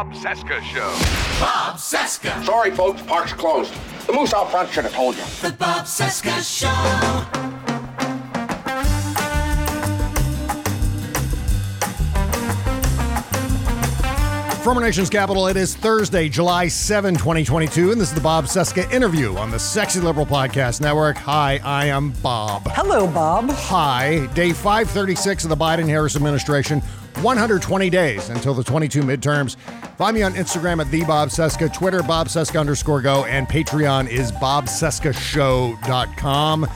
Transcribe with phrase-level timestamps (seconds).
[0.00, 0.88] Bob Cesca Show.
[1.38, 2.42] Bob Cesca.
[2.46, 3.70] Sorry, folks, park's closed.
[4.06, 5.24] The moose out front should have told you.
[5.42, 7.59] The Bob Cesca Show.
[14.62, 18.44] From our nation's capital, it is Thursday, July 7, 2022, and this is the Bob
[18.44, 21.16] Cesca interview on the Sexy Liberal Podcast Network.
[21.16, 22.64] Hi, I am Bob.
[22.66, 23.48] Hello, Bob.
[23.50, 26.80] Hi, day 536 of the Biden Harris administration,
[27.22, 29.56] 120 days until the 22 midterms.
[29.96, 34.10] Find me on Instagram at the Bob Cesca, Twitter, Bob Cesca underscore go, and Patreon
[34.10, 36.66] is bobcescashow.com.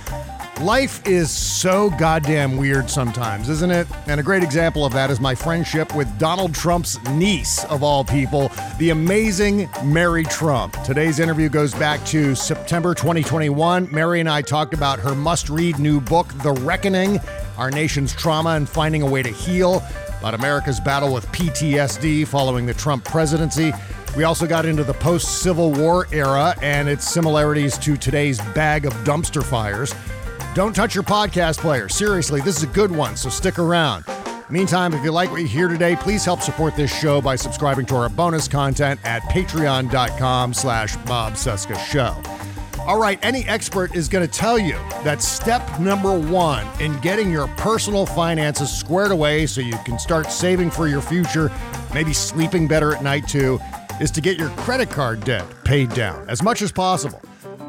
[0.61, 3.89] Life is so goddamn weird sometimes, isn't it?
[4.07, 8.05] And a great example of that is my friendship with Donald Trump's niece, of all
[8.05, 10.81] people, the amazing Mary Trump.
[10.85, 13.89] Today's interview goes back to September 2021.
[13.91, 17.19] Mary and I talked about her must read new book, The Reckoning
[17.59, 19.83] Our Nation's Trauma and Finding a Way to Heal,
[20.21, 23.73] about America's battle with PTSD following the Trump presidency.
[24.17, 28.87] We also got into the post Civil War era and its similarities to today's bag
[28.87, 29.93] of dumpster fires.
[30.55, 31.89] Don't touch your podcast player.
[31.89, 34.05] Seriously, this is a good one, so stick around.
[34.49, 37.85] Meantime, if you like what you hear today, please help support this show by subscribing
[37.87, 42.15] to our bonus content at patreon.com slash Bob Cesca Show.
[42.83, 47.33] All right, any expert is going to tell you that step number one in getting
[47.33, 51.51] your personal finances squared away so you can start saving for your future,
[51.93, 53.59] maybe sleeping better at night too,
[54.01, 57.21] is to get your credit card debt paid down as much as possible.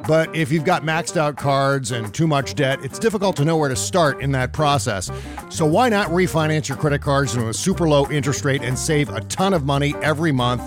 [0.07, 3.57] But if you've got maxed out cards and too much debt, it's difficult to know
[3.57, 5.09] where to start in that process.
[5.49, 9.09] So why not refinance your credit cards into a super low interest rate and save
[9.09, 10.61] a ton of money every month?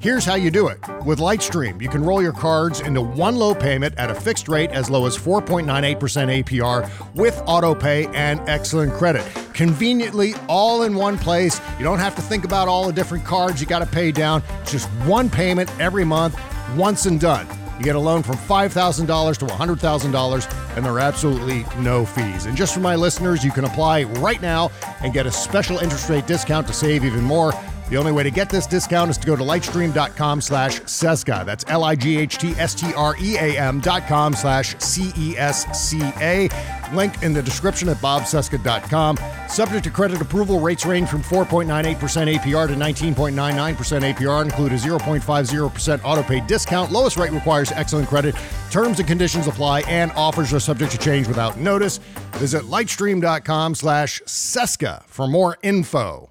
[0.00, 0.78] Here's how you do it.
[1.06, 4.70] With Lightstream, you can roll your cards into one low payment at a fixed rate
[4.70, 9.24] as low as 4.98% APR with auto pay and excellent credit.
[9.54, 11.58] Conveniently, all in one place.
[11.78, 14.42] You don't have to think about all the different cards you got to pay down.
[14.66, 16.38] Just one payment every month,
[16.76, 17.46] once and done.
[17.78, 22.46] You get a loan from $5,000 to $100,000, and there are absolutely no fees.
[22.46, 24.70] And just for my listeners, you can apply right now
[25.00, 27.52] and get a special interest rate discount to save even more.
[27.90, 31.44] The only way to get this discount is to go to lightstream.com slash Cesca.
[31.44, 36.48] That's L-I-G-H-T-S-T-R-E-A-M dot com slash C-E-S-C-A.
[36.94, 39.18] Link in the description at bobcesca.com.
[39.48, 44.44] Subject to credit approval, rates range from 4.98% APR to 19.99% APR.
[44.44, 46.90] Include a 0.50% auto pay discount.
[46.90, 48.34] Lowest rate requires excellent credit.
[48.70, 51.98] Terms and conditions apply, and offers are subject to change without notice.
[52.32, 56.30] Visit lightstream.com slash Cesca for more info.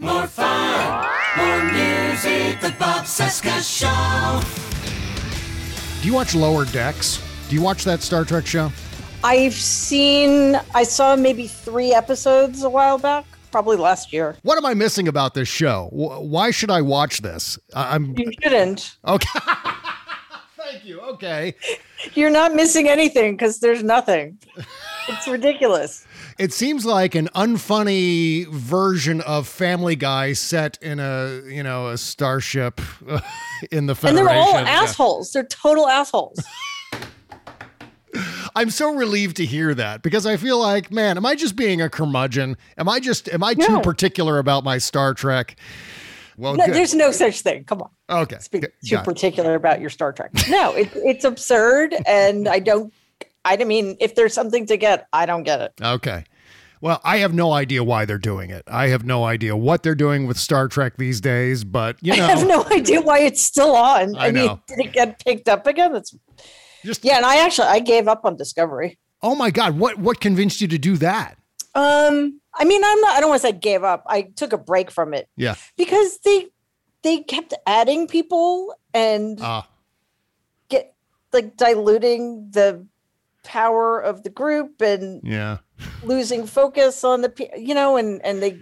[0.00, 2.60] More fun, more music.
[2.60, 4.40] The Bob Cesca Show.
[6.00, 7.20] Do you watch Lower Decks?
[7.48, 8.70] Do you watch that Star Trek show?
[9.24, 14.36] I've seen, I saw maybe three episodes a while back, probably last year.
[14.42, 15.88] What am I missing about this show?
[15.90, 17.58] Why should I watch this?
[17.74, 18.98] I- I'm You shouldn't.
[19.04, 19.28] okay.
[20.56, 21.00] Thank you.
[21.00, 21.56] Okay.
[22.14, 24.38] You're not missing anything because there's nothing.
[25.08, 26.06] It's ridiculous.
[26.38, 31.98] It seems like an unfunny version of Family Guy set in a you know a
[31.98, 33.20] starship uh,
[33.72, 34.18] in the Federation.
[34.28, 34.70] And they're all Yeah.
[34.82, 35.32] assholes.
[35.32, 36.38] They're total assholes.
[38.56, 41.80] I'm so relieved to hear that because I feel like, man, am I just being
[41.82, 42.56] a curmudgeon?
[42.76, 45.56] Am I just am I too particular about my Star Trek?
[46.36, 47.64] Well, No, there's no such thing.
[47.64, 47.90] Come on.
[48.22, 48.38] okay.
[48.38, 49.04] Speak too it.
[49.04, 50.30] particular about your Star Trek.
[50.48, 51.94] No, it, it's absurd.
[52.06, 52.92] And I don't,
[53.48, 55.72] I mean, if there's something to get, I don't get it.
[55.80, 56.24] Okay.
[56.80, 58.62] Well, I have no idea why they're doing it.
[58.68, 62.24] I have no idea what they're doing with Star Trek these days, but you know.
[62.26, 64.16] I have no idea why it's still on.
[64.16, 64.60] I mean, know.
[64.68, 65.92] did it get picked up again?
[65.92, 66.14] That's
[66.84, 67.16] just yeah.
[67.16, 68.96] And I actually I gave up on Discovery.
[69.22, 71.36] oh my god, what what convinced you to do that?
[71.74, 73.16] Um, I mean, I'm not.
[73.16, 74.04] I don't want to say gave up.
[74.06, 75.56] I took a break from it Yeah.
[75.76, 76.46] because they
[77.02, 79.62] they kept adding people and Uh
[80.68, 80.94] get
[81.32, 82.86] like diluting the
[83.44, 85.58] power of the group and yeah.
[86.02, 88.58] losing focus on the you know and and they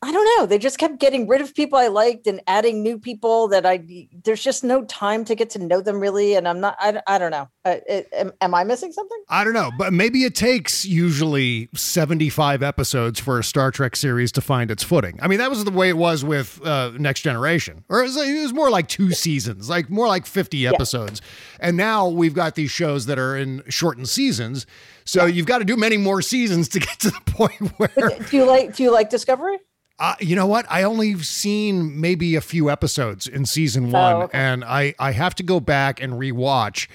[0.00, 0.46] I don't know.
[0.46, 4.06] They just kept getting rid of people I liked and adding new people that I.
[4.22, 6.76] There's just no time to get to know them really, and I'm not.
[6.78, 7.48] I, I don't know.
[7.64, 9.18] Uh, it, am, am I missing something?
[9.28, 14.30] I don't know, but maybe it takes usually 75 episodes for a Star Trek series
[14.32, 15.18] to find its footing.
[15.20, 18.16] I mean, that was the way it was with uh, Next Generation, or it was,
[18.16, 21.20] it was more like two seasons, like more like 50 episodes.
[21.58, 24.64] And now we've got these shows that are in shortened seasons.
[25.04, 28.36] So you've got to do many more seasons to get to the point where, Do
[28.36, 29.58] you like Do you like Discovery?
[29.98, 30.66] Uh, you know what?
[30.70, 34.38] I only seen maybe a few episodes in season one, Oh, okay.
[34.38, 36.88] and I, I have to go back and rewatch.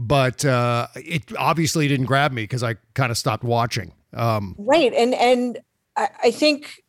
[0.00, 3.92] But uh, it obviously didn't grab me because I kind of stopped watching.
[4.14, 5.58] Um, Right, and and
[5.96, 6.84] I, I think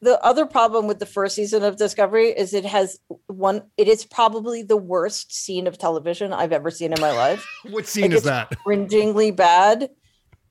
[0.00, 3.62] the other problem with the first season of Discovery is it has one.
[3.76, 7.46] It is probably the worst scene of television I've ever seen in my life.
[7.70, 8.58] what scene Like, is it's that?
[8.64, 9.90] Cringingly bad.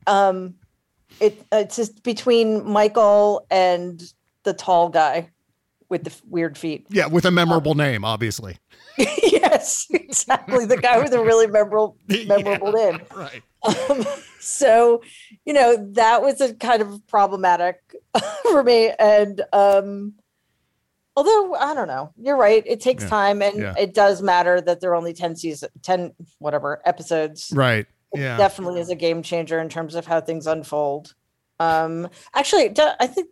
[0.07, 0.55] Um,
[1.19, 4.01] it it's just between Michael and
[4.43, 5.29] the tall guy
[5.89, 6.85] with the f- weird feet.
[6.89, 8.57] Yeah, with a memorable name, obviously.
[8.97, 10.65] yes, exactly.
[10.65, 11.97] The guy with a really memorable
[12.27, 13.01] memorable name.
[13.15, 13.41] Right.
[13.63, 14.05] Um,
[14.39, 15.01] so,
[15.45, 17.77] you know, that was a kind of problematic
[18.51, 18.91] for me.
[18.97, 20.13] And um,
[21.15, 22.63] although I don't know, you're right.
[22.65, 23.09] It takes Yeah.
[23.09, 23.73] time, and Yeah.
[23.77, 27.51] it does matter that there are only ten season, ten whatever episodes.
[27.55, 27.85] Right.
[28.13, 28.37] It Yeah.
[28.37, 31.13] definitely is a game changer in terms of how things unfold.
[31.59, 33.29] Um, actually, I think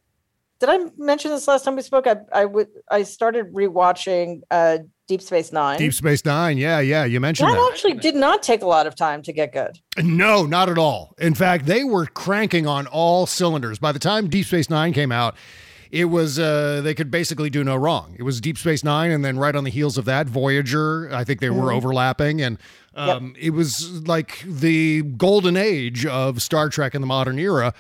[0.60, 2.06] did I mention this last time we spoke?
[2.08, 5.78] I I would I started rewatching uh, Deep Space Nine.
[5.80, 6.58] Deep Space Nine.
[6.58, 7.06] Yeah, yeah.
[7.06, 7.70] You mentioned that that.
[7.72, 9.80] actually did not take a lot of time to get good.
[9.98, 11.16] No, not at all.
[11.18, 13.80] In fact, they were cranking on all cylinders.
[13.80, 15.36] By the time Deep Space Nine came out,
[15.92, 18.16] it was uh, they could basically do no wrong.
[18.20, 21.10] It was Deep Space Nine, and then right on the heels of that, Voyager.
[21.14, 21.78] I think they were Mhm.
[21.78, 22.58] overlapping, and
[22.96, 27.74] um, it was like the golden age of Star Trek in the modern era.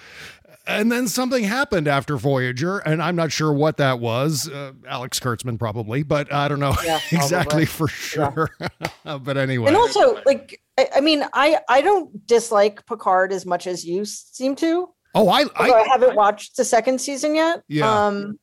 [0.68, 4.48] And then something happened after Voyager, and I'm not sure what that was.
[4.48, 8.52] Uh, Alex Kurtzman, probably, but I don't know Yeah, exactly for sure.
[9.04, 13.66] but anyway, And also, like, I, I mean, I I don't dislike Picard as much
[13.66, 14.90] as you seem to.
[15.16, 17.64] oh, I, I, I haven't watched the second season yet.
[17.68, 18.08] Yeah.
[18.08, 18.38] Um,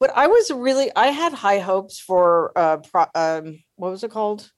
[0.00, 4.10] but I was really I had high hopes for uh pro, um what was it
[4.10, 4.50] called?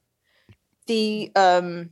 [0.86, 1.90] The um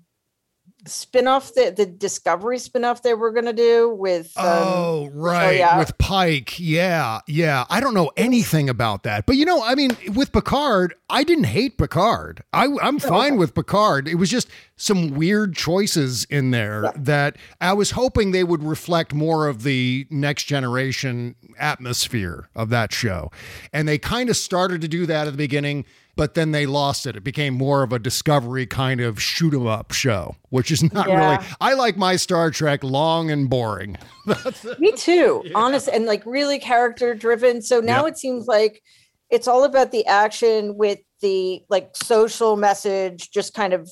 [0.86, 5.58] spin-off the the discovery spin-off they were gonna do with um, Oh, right.
[5.58, 5.78] yeah.
[5.78, 6.58] With Pike.
[6.58, 7.20] Yeah.
[7.26, 7.64] Yeah.
[7.68, 9.26] I don't know anything about that.
[9.26, 12.42] But, you know, I mean, with Picard, I didn't hate Picard.
[12.52, 14.08] I, I'm fine with Picard.
[14.08, 19.12] It was just some weird choices in there that I was hoping they would reflect
[19.12, 23.30] more of the next generation atmosphere of that show.
[23.72, 25.84] And they kind of started to do that at the beginning.
[26.18, 27.16] But then they lost it.
[27.16, 31.08] It became more of a discovery kind of shoot 'em up show, which is not
[31.08, 31.32] Yeah.
[31.36, 31.46] really.
[31.60, 33.96] I like my Star Trek long and boring.
[34.78, 37.62] Me too, honest and like really character driven.
[37.62, 38.82] So now it seems like
[39.30, 43.88] it's all about the action with the like social message, just kind of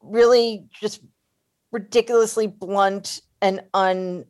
[0.00, 1.00] really just
[1.72, 3.60] ridiculously blunt and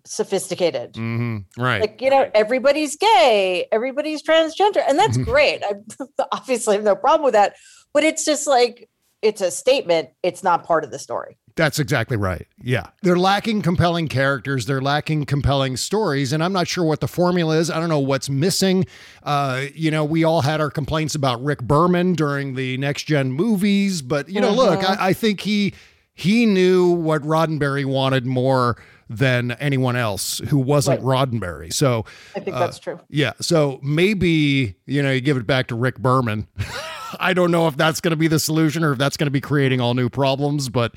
[0.04, 0.96] unsophisticated.
[0.96, 1.80] hmm Right.
[1.80, 5.24] Like, you know, everybody's gay, everybody's transgender, and that's Mhm.
[5.24, 5.62] great.
[5.64, 5.74] I
[6.32, 7.54] obviously have no problem with that,
[7.92, 8.88] but it's just like
[9.22, 11.36] it's a statement, it's not part of the story.
[11.56, 12.46] That's exactly right.
[12.62, 12.88] Yeah.
[13.02, 14.66] They're lacking compelling characters.
[14.66, 16.34] They're lacking compelling stories.
[16.34, 17.70] And I'm not sure what the formula is.
[17.70, 18.84] I don't know what's missing.
[19.22, 23.32] Uh, you know, we all had our complaints about Rick Berman during the next gen
[23.32, 24.98] movies, but, you know, look, Mhm.
[25.00, 25.72] I, I think he.
[26.18, 28.76] he knew what Roddenberry wanted more
[29.08, 31.72] than anyone else who wasn't Roddenberry.
[31.72, 33.00] So I think uh, that's true.
[33.08, 33.32] Yeah.
[33.40, 36.48] So maybe, you know, you give it back to Rick Berman.
[37.20, 39.30] I don't know if that's going to be the solution or if that's going to
[39.32, 40.94] be creating all new problems, but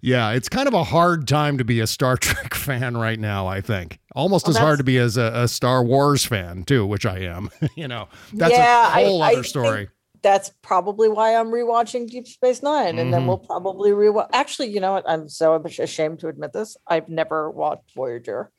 [0.00, 3.46] yeah, it's kind of a hard time to be a Star Trek fan right now,
[3.46, 3.98] I think.
[4.14, 7.20] Almost Well, as hard to be as a, a Star Wars fan, too, which I
[7.20, 7.50] am.
[7.76, 9.76] you know, that's yeah, a whole I, other I story.
[9.78, 9.90] think
[10.24, 13.26] that's probably why I'm rewatching Deep Space 9 and then Mhm.
[13.28, 14.28] we'll probably rewatch.
[14.32, 15.04] Actually, you know what?
[15.06, 16.76] I'm so ashamed to admit this.
[16.88, 18.50] I've never watched Voyager.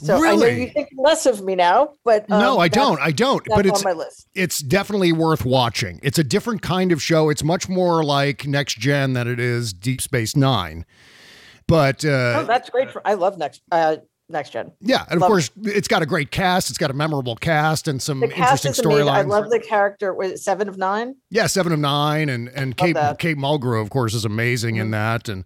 [0.00, 0.60] So I know Really?
[0.66, 3.00] you think less of me now, but um, no, I don't.
[3.00, 3.44] I don't.
[3.48, 4.28] But it's on my list.
[4.32, 5.98] it's definitely worth watching.
[6.04, 7.30] It's a different kind of show.
[7.30, 10.86] It's much more like Next Gen than it is Deep Space Nine.
[11.66, 12.92] But uh, oh, that's great.
[12.92, 13.96] For, I love next uh,
[14.28, 14.72] next gen.
[14.80, 16.70] yeah, and of course, it's got a great cast.
[16.70, 19.08] It's got a memorable cast and some The cast interesting amazing.
[19.08, 20.12] I love the character.
[20.14, 21.16] Was it Seven of Nine?
[21.30, 23.18] Yeah, Seven of Nine, and and Kate that.
[23.18, 23.28] Mm-hmm.
[23.28, 25.44] Kate Mulgrew, of course, is amazing in that, and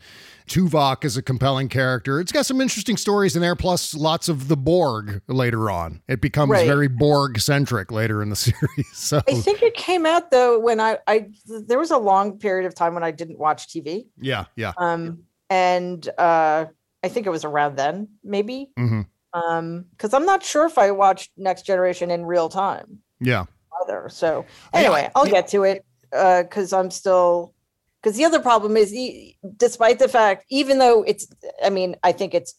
[0.49, 2.21] Tuvok is a compelling character.
[2.21, 6.03] It's got some interesting stories in there, plus lots of the Borg later on.
[6.09, 6.67] It becomes Right.
[6.67, 8.59] very Borg centric later in the series.
[8.93, 12.67] So I think it came out though when I I there was a long period
[12.67, 14.07] of time when I didn't watch TV.
[14.21, 16.67] yeah, yeah, Um, and uh,
[17.03, 18.71] I think it was around then, maybe.
[18.77, 23.47] hmm Um, because I'm not sure if I watched Next Generation in real time yeah.
[23.83, 24.09] either.
[24.11, 27.55] So anyway, I'll get to it uh, because I'm still
[28.03, 31.29] because the other problem is, e- despite the fact, even though it's,
[31.65, 32.55] I mean, I think it's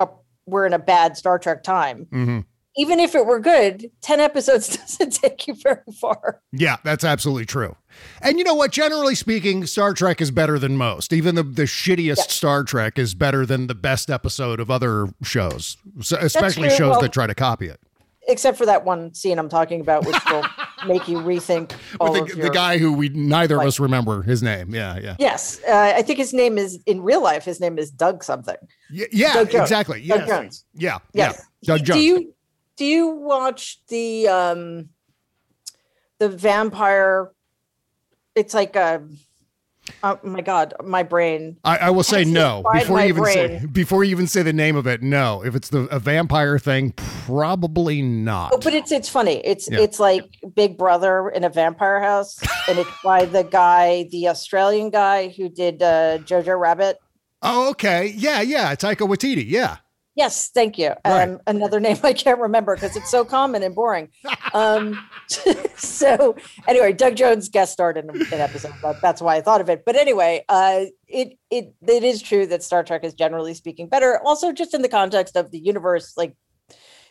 [0.00, 0.08] a,
[0.46, 2.06] we're in a bad Star Trek time.
[2.10, 2.40] hmm
[2.76, 6.40] Even if it were good, ten episodes doesn't take you very far.
[6.52, 7.74] Yeah, that's absolutely true.
[8.22, 8.70] And you know what?
[8.70, 11.12] Generally speaking, Star Trek is better than most.
[11.12, 15.76] Even the, the shittiest Star Trek is better than the best episode of other shows,
[16.00, 17.80] so, especially shows Well- that try to copy it.
[18.30, 20.44] Except for that one scene I'm talking about, which will
[20.86, 22.46] make you rethink all With of the, your.
[22.48, 24.74] the guy who we neither of us remember his name.
[24.74, 25.16] Yeah, yeah.
[25.18, 27.46] Yes, uh, I think his name is in real life.
[27.46, 28.56] His name is Doug something.
[28.94, 30.06] Y- yeah, Doug exactly.
[30.06, 30.66] Doug Jones.
[30.74, 31.40] Yeah, Yes.
[31.62, 31.74] yeah.
[31.74, 32.04] Doug do Jones.
[32.04, 32.34] you
[32.78, 34.88] do you watch the um
[36.18, 37.32] the vampire?
[38.34, 39.02] It's like a
[40.02, 41.56] oh my god, my brain.
[41.64, 44.76] I, I will say no before you even say before you even say the name
[44.76, 45.02] of it.
[45.02, 48.52] No, if it's the a vampire thing, probably not.
[48.54, 49.44] Oh, but it's it's funny.
[49.44, 49.80] It's Yeah.
[49.80, 54.90] it's like Big Brother in a vampire house, and it's by the guy, the Australian
[54.90, 56.98] guy who did uh, Jojo Rabbit.
[57.42, 58.12] oh, okay.
[58.16, 58.74] Yeah, yeah.
[58.76, 59.44] Taika Waititi.
[59.48, 59.78] Yeah.
[60.18, 60.94] Yes, thank you.
[61.06, 61.28] Right.
[61.28, 64.08] Um, another name I can't remember because it's so common and boring.
[64.52, 64.98] Um,
[65.76, 66.34] so
[66.66, 68.74] anyway, Doug Jones guest starred in an episode.
[68.82, 69.84] That, that's why I thought of it.
[69.86, 74.20] But anyway, uh, it it it is true that Star Trek is generally speaking better.
[74.24, 76.34] Also, just in the context of the universe, like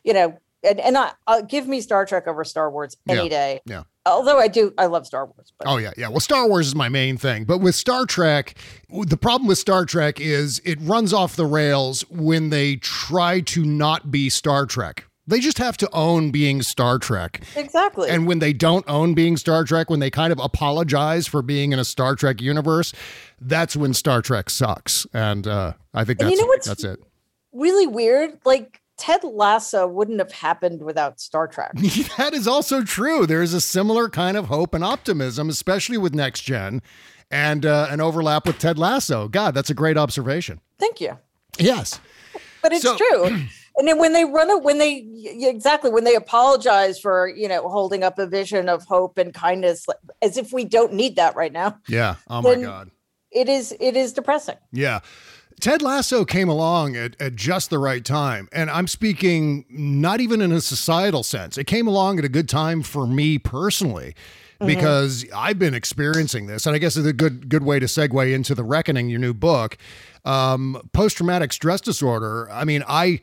[0.04, 3.30] you know, and and I, uh, give me Star Trek over Star Wars any Yeah,
[3.30, 3.62] day.
[3.66, 3.84] yeah.
[4.08, 5.52] Although I do, I love Star Wars.
[5.58, 6.08] But Oh yeah, yeah.
[6.10, 8.56] Well, Star Wars is my main thing, but with Star Trek,
[8.90, 13.64] the problem with Star Trek is it runs off the rails when they try to
[13.66, 15.06] not be Star Trek.
[15.30, 17.42] They just have to own being Star Trek.
[17.58, 18.10] exactly.
[18.10, 21.74] And when they don't own being Star Trek, when they kind of apologize for being
[21.74, 22.94] in a Star Trek universe,
[23.42, 25.06] that's when Star Trek sucks.
[25.14, 27.00] And uh, I think And that's you know what's- that's it.
[27.52, 28.40] really weird.
[28.46, 31.72] Like Ted Lasso wouldn't have happened without Star Trek.
[32.18, 33.26] that is also true.
[33.26, 36.82] There is a similar kind of hope and optimism, especially with Next Gen,
[37.30, 39.28] and uh, an overlap with Ted Lasso.
[39.28, 40.60] God, that's a great observation.
[40.80, 41.18] Thank you.
[41.60, 42.00] Yes.
[42.62, 43.26] but it's So- true.
[43.80, 47.70] And then when they run it, when they exactly when they apologize for you know
[47.70, 49.86] holding up a vision of hope and kindness,
[50.24, 52.16] as if we don't need that right now, Yeah.
[52.28, 52.90] Oh my God.
[53.32, 54.56] it is it is depressing.
[54.72, 55.02] Yeah.
[55.60, 58.48] Ted Lasso came along at, at just the right time.
[58.52, 61.58] And I'm speaking not even in a societal sense.
[61.58, 64.14] It came along at a good time for me personally
[64.60, 66.66] because I've been experiencing this.
[66.66, 69.34] And I guess it's a good good way to segue into The Reckoning, your new
[69.34, 69.78] book.
[70.26, 72.50] Um, Post traumatic stress disorder.
[72.52, 73.22] I mean, I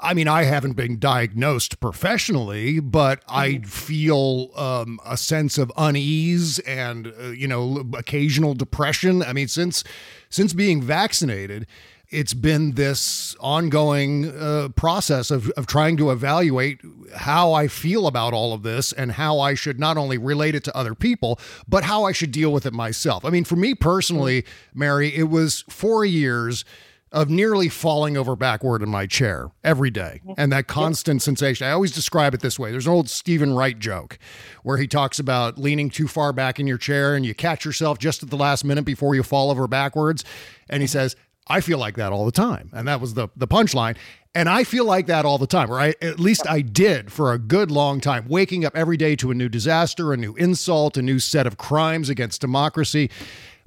[0.00, 6.58] I mean, I haven't been diagnosed professionally, but I feel um, a sense of unease
[6.60, 9.22] and uh, you know occasional depression.
[9.22, 9.82] I mean, since
[10.30, 11.66] since being vaccinated,
[12.10, 16.80] it's been this ongoing uh, process of of trying to evaluate
[17.16, 20.64] how I feel about all of this and how I should not only relate it
[20.64, 23.24] to other people, but how I should deal with it myself.
[23.24, 26.64] I mean, for me personally, Mary, it was four years
[27.10, 31.66] of nearly falling over backward in my chair every day and that constant sensation.
[31.66, 32.70] I always describe it this way.
[32.70, 34.18] There's an old Steven Wright joke
[34.62, 37.98] where he talks about leaning too far back in your chair and you catch yourself
[37.98, 40.24] just at the last minute before you fall over backwards.
[40.68, 41.16] And he says,
[41.48, 42.70] I feel like that all the time.
[42.72, 43.96] And that was the the punchline.
[44.34, 47.32] And I feel like that all the time, or I, at least I did for
[47.32, 50.96] a good long time, waking up every day to a new disaster, a new insult,
[50.96, 53.10] a new set of crimes against democracy.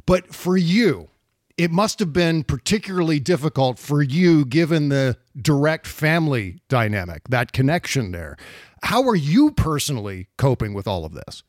[0.05, 1.09] But for you,
[1.57, 8.11] it must have been particularly difficult for you given the direct family dynamic, that connection
[8.11, 8.37] there.
[8.83, 11.43] How are you personally coping with all of this?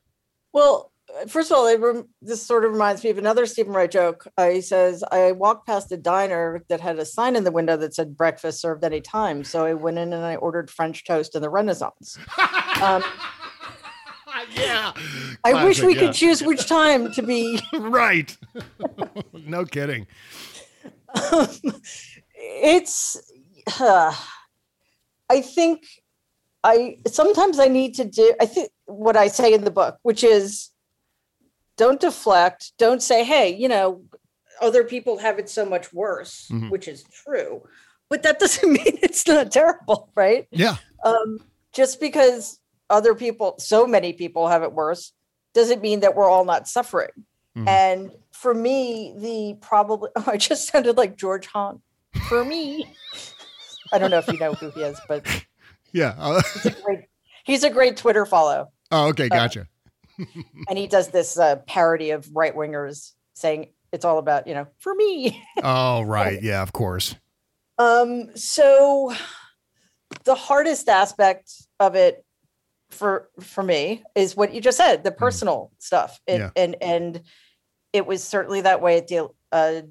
[0.53, 0.93] Well,
[1.29, 4.27] first of all, it this sort of reminds me of another Steven Wright joke.
[4.37, 7.77] Uh, he says, I walked past a diner that had a sign in the window
[7.77, 9.45] that said breakfast served any time.
[9.45, 12.19] So I went in and I ordered French toast in the Renaissance.
[12.81, 13.03] Um,
[14.57, 14.93] yeah.
[15.45, 16.01] I wish we yeah.
[16.01, 17.61] could choose which time to be.
[17.79, 18.37] right.
[19.33, 20.07] no kidding.
[22.35, 23.21] it's
[23.81, 24.15] uh,
[25.31, 25.85] i think
[26.65, 30.25] i sometimes i need to do i think what i say in the book which
[30.25, 30.71] is
[31.77, 34.03] don't deflect don't say hey you know
[34.61, 36.71] other people have it so much worse Mhm.
[36.71, 37.63] which is true
[38.09, 40.77] but that doesn't mean it's not terrible right Yeah.
[41.05, 41.39] um,
[41.73, 42.59] just because
[42.93, 45.13] other people so many people have it worse
[45.55, 47.11] doesn't mean that we're all not suffering
[47.57, 47.69] Mhm.
[47.69, 51.83] and for me the probably oh, i just sounded like george hahn
[52.29, 52.87] for me
[53.93, 55.27] i don't know if you know who he is but
[55.95, 56.15] Yeah.
[56.17, 57.01] Uh, he's a great,
[57.45, 59.29] he's a great twitter follow oh, okay.
[59.29, 59.67] Gotcha.
[60.69, 64.67] and he does this uh, parody of right wingers saying it's all about you know
[64.79, 66.43] for me oh, right.
[66.43, 67.15] Yeah, of course.
[67.79, 69.13] Um, so
[70.25, 72.25] the hardest aspect of it
[72.93, 76.21] for for me is what you just said, the personal stuff.
[76.27, 76.51] It, Yeah.
[76.57, 77.23] And and
[77.93, 79.83] it was certainly that way at the uh,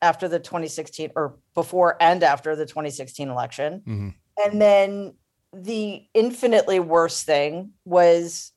[0.00, 3.82] after the 2016 or before and after the 2016 election.
[3.86, 4.14] Mhm.
[4.44, 5.14] And then
[5.52, 8.52] the infinitely worse thing was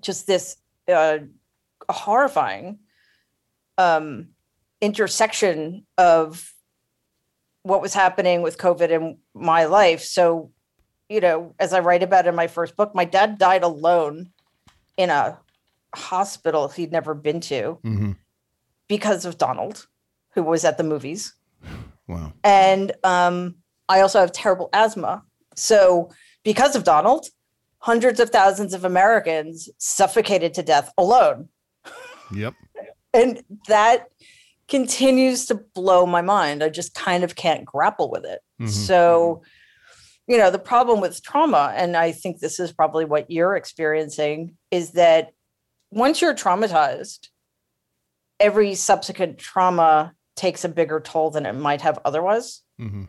[0.00, 0.56] just this
[0.88, 1.18] uh,
[1.88, 2.80] horrifying
[3.78, 4.28] um,
[4.80, 6.52] intersection of
[7.62, 10.02] what was happening with COVID in my life.
[10.02, 10.52] So,
[11.08, 14.30] you know, as I write about in my first book, my dad died alone
[14.96, 15.38] in a
[15.94, 18.12] hospital he'd never been to hmm
[18.88, 19.88] because of Donald,
[20.34, 21.34] who was at the movies.
[22.08, 22.32] Wow.
[22.44, 23.56] And um,
[23.88, 25.24] I also have terrible asthma.
[25.56, 26.10] So,
[26.44, 27.26] because of Donald,
[27.78, 31.48] hundreds of thousands of Americans suffocated to death alone.
[32.32, 32.54] Yep.
[33.12, 34.08] And that
[34.68, 36.62] continues to blow my mind.
[36.62, 38.40] I just kind of can't grapple with it.
[38.60, 38.68] Mhm.
[38.68, 39.42] So,
[40.26, 44.56] you know, the problem with trauma, and I think this is probably what you're experiencing,
[44.70, 45.30] is that
[45.90, 47.28] once you're traumatized,
[48.40, 52.62] every subsequent trauma takes a bigger toll than it might have otherwise.
[52.78, 53.04] hmm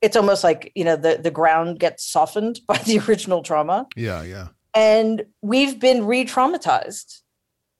[0.00, 3.86] It's almost like, you know, the, the ground gets softened by the original trauma.
[3.96, 4.22] Yeah.
[4.22, 4.48] Yeah.
[4.72, 7.20] And we've been re traumatized.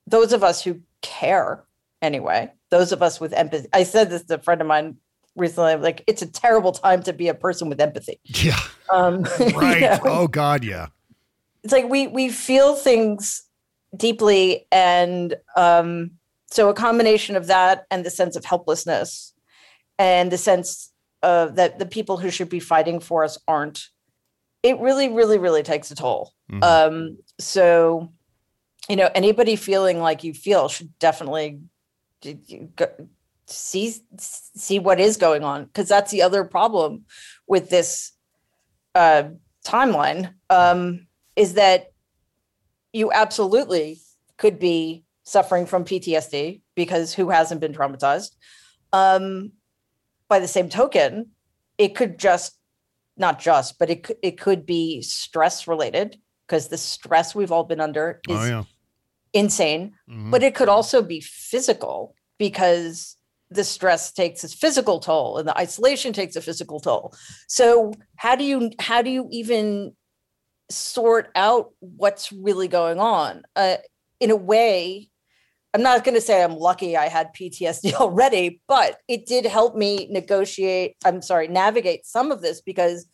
[0.05, 1.63] Those of us who care,
[2.01, 3.69] anyway, those of us with empathy.
[3.71, 4.97] I said this to a friend of mine
[5.35, 8.19] recently like, it's a terrible time to be a person with empathy.
[8.25, 8.59] Yeah.
[8.91, 9.81] Um, you Right.
[9.81, 9.99] know?
[10.05, 10.63] Oh, God.
[10.63, 10.87] Yeah.
[11.63, 13.43] it's like we we feel things
[13.95, 16.11] deeply and um
[16.49, 19.33] so a combination of that and the sense of helplessness
[19.99, 20.91] and the sense
[21.23, 23.89] uh, that the people who should be fighting for us aren't
[24.63, 26.63] it really really really takes a toll Mhm.
[26.63, 28.11] um so
[28.89, 31.59] you know anybody feeling like you feel should definitely
[32.21, 33.07] d- d- go-
[33.51, 37.05] see see what is going on because that's the other problem
[37.47, 38.11] with this
[38.95, 39.23] uh
[39.65, 41.91] timeline um is that
[42.93, 43.99] you absolutely
[44.37, 48.31] could be suffering from PTSD because who hasn't been traumatized?
[48.91, 49.53] Um,
[50.27, 51.27] by the same token,
[51.77, 52.57] it could just
[53.17, 57.63] not just, but it could it could be stress related because the stress we've all
[57.63, 58.63] been under is Oh, yeah.
[59.33, 59.93] insane.
[60.09, 60.31] Mhm.
[60.31, 63.15] But it could also be physical because
[63.51, 67.13] the stress takes its physical toll and the isolation takes a physical toll.
[67.47, 69.93] So how do you how do you even
[70.69, 73.43] sort out what's really going on?
[73.55, 73.77] Uh,
[74.21, 75.09] in a way,
[75.73, 79.75] I'm not going to say I'm lucky I had PTSD already, but it did help
[79.75, 80.95] me negotiate.
[81.03, 83.05] I'm sorry, navigate some of this because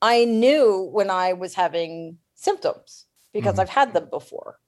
[0.00, 3.60] I knew when I was having symptoms because Mhm.
[3.60, 4.58] I've had them before.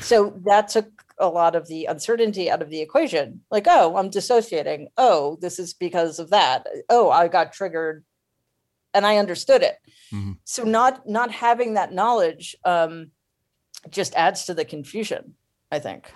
[0.00, 3.40] So that took a lot of the uncertainty out of the equation.
[3.50, 4.88] Like, oh, I'm dissociating.
[4.96, 6.66] Oh, this is because of that.
[6.88, 8.04] Oh, I got triggered
[8.94, 9.76] and I understood it.
[10.12, 10.38] Mhm.
[10.44, 13.10] So not not having that knowledge um,
[13.90, 15.34] just adds to the confusion,
[15.72, 16.12] I think.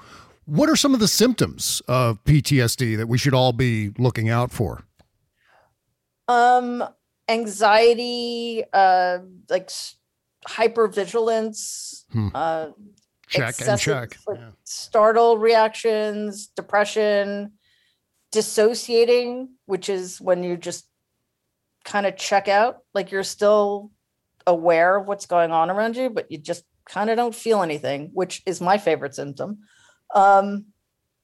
[0.46, 4.50] What are some of the symptoms of PTSD that we should all be looking out
[4.50, 4.84] for?
[6.28, 6.84] Um,
[7.28, 9.70] anxiety, uh, like
[10.48, 12.28] hypervigilance, Hmm.
[12.34, 12.68] uh,
[13.30, 14.16] Check and check.
[14.26, 14.50] like, Yeah.
[14.64, 17.52] startle reactions, depression,
[18.32, 20.86] dissociating, which is when you just
[21.84, 23.90] kind of check out, like you're still
[24.46, 28.10] aware of what's going on around you, but you just kind of don't feel anything,
[28.12, 29.58] which is my favorite symptom.
[30.14, 30.66] Um,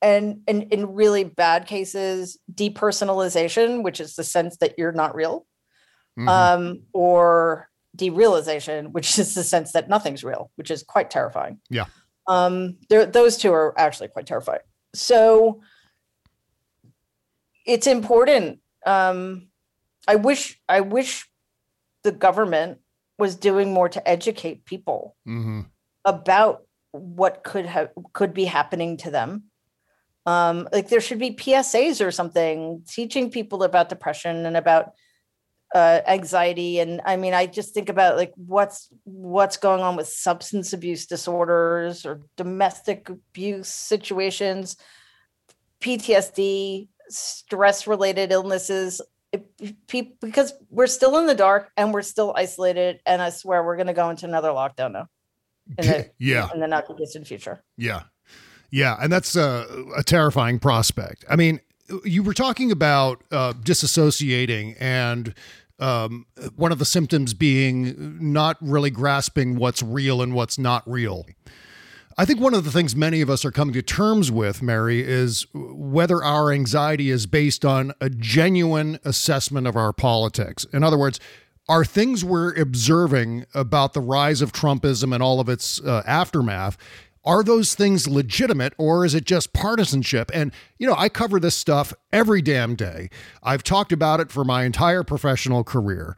[0.01, 5.47] and in, in really bad cases, depersonalization, which is the sense that you're not real,
[6.19, 6.29] Mhm.
[6.29, 11.61] um, or derealization, which is the sense that nothing's real, which is quite terrifying.
[11.71, 11.87] Yeah.
[12.27, 14.61] Um, there, those two are actually quite terrifying.
[14.95, 15.61] So
[17.65, 18.61] it's important.
[18.85, 19.49] Um,
[20.09, 21.29] I wish, I wish
[22.03, 22.79] the government
[23.19, 25.63] was doing more to educate people hmm
[26.07, 29.45] about what could have could be happening to them.
[30.25, 34.93] Um, like there should be PSAs or something teaching people about depression and about
[35.75, 36.79] uh, anxiety.
[36.79, 41.07] And I mean, I just think about like what's what's going on with substance abuse
[41.07, 44.77] disorders or domestic abuse situations,
[45.81, 49.01] PTSD, stress related illnesses.
[49.33, 49.47] It-
[50.21, 53.89] because we're still in the dark and we're still isolated, and I swear we're going
[53.89, 55.09] to go into another lockdown now
[55.79, 56.49] in the, Yeah.
[56.55, 57.63] in the not too distant future.
[57.77, 58.05] Yeah.
[58.71, 58.97] Yeah.
[59.01, 61.25] And that's a, a terrifying prospect.
[61.29, 61.61] I mean,
[62.05, 65.35] you were talking about uh, disassociating and
[65.79, 71.27] um, one of the symptoms being not really grasping what's real and what's not real.
[72.19, 75.07] I think one of the things many of us are coming to terms with, Mary,
[75.07, 80.65] is whether our anxiety is based on a genuine assessment of our politics.
[80.73, 81.21] In other words,
[81.69, 86.79] are things we're observing about the rise of Trumpism and all of its uh, aftermath
[87.27, 90.31] are those things legitimate or is it just partisanship?
[90.33, 93.11] And, you know, I cover this stuff every damn day.
[93.43, 96.17] I've talked about it for my entire professional career.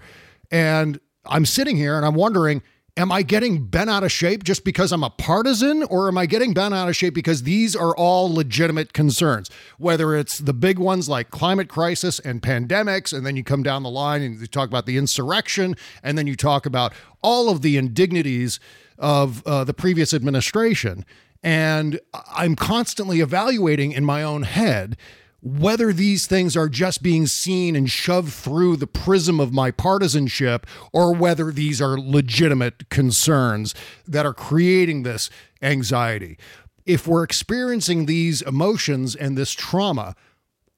[0.51, 2.63] And I'm sitting here and I'm wondering,
[2.99, 6.27] am I getting bent out of shape just because I'm a partisan or am I
[6.27, 9.51] getting bent out of shape because these are all legitimate concerns?
[9.79, 13.83] Whether it's the big ones like climate crisis and pandemics, and then you come down
[13.83, 16.93] the line and you talk about the insurrection, and then you talk about
[17.23, 18.59] all of the indignities
[18.99, 21.05] of uh, the previous administration.
[21.43, 22.01] And
[22.35, 24.97] I'm constantly evaluating in my own head
[25.41, 30.67] whether these things are just being seen and shoved through the prism of my partisanship
[30.93, 33.73] or whether these are legitimate concerns
[34.07, 35.31] that are creating this
[35.63, 36.37] anxiety.
[36.85, 40.17] If we're experiencing these emotions and this trauma,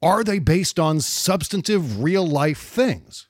[0.01, 3.27] are they based on substantive real life things?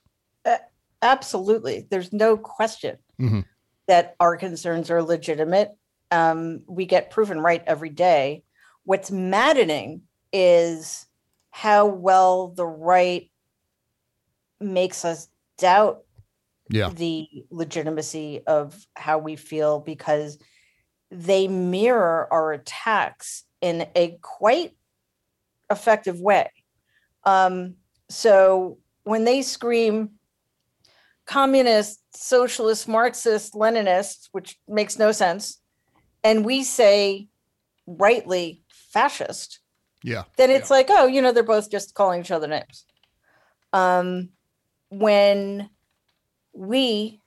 [1.02, 1.84] Absolutely.
[1.90, 3.44] There's no question Mhm.
[3.88, 5.72] That our concerns are legitimate.
[6.10, 8.44] Um, we get proven right every day.
[8.84, 11.06] What's maddening is
[11.50, 13.30] how well the right
[14.60, 16.04] makes us doubt
[16.68, 16.88] Yeah.
[16.90, 20.38] the legitimacy of how we feel because
[21.10, 24.74] they mirror our attacks in a quite
[25.70, 26.50] effective way.
[27.24, 27.76] Um,
[28.08, 30.12] so when they scream
[31.26, 35.60] communist, socialist, Marxist, Leninist, which makes no sense,
[36.24, 37.28] and we say
[37.86, 39.60] rightly fascist,
[40.02, 40.24] Yeah.
[40.36, 42.84] then it's like, oh, you know, they're both just calling each other names.
[43.72, 44.30] Um,
[44.90, 45.70] when
[46.52, 47.20] we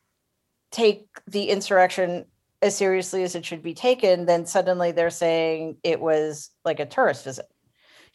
[0.71, 2.25] take the insurrection
[2.61, 6.85] as seriously as it should be taken, then suddenly they're saying it was like a
[6.85, 7.47] tourist visit.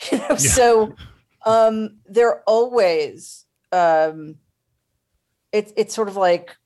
[0.11, 0.95] You know, so
[1.45, 4.37] um, they're always um,
[5.53, 6.57] it's it's sort of like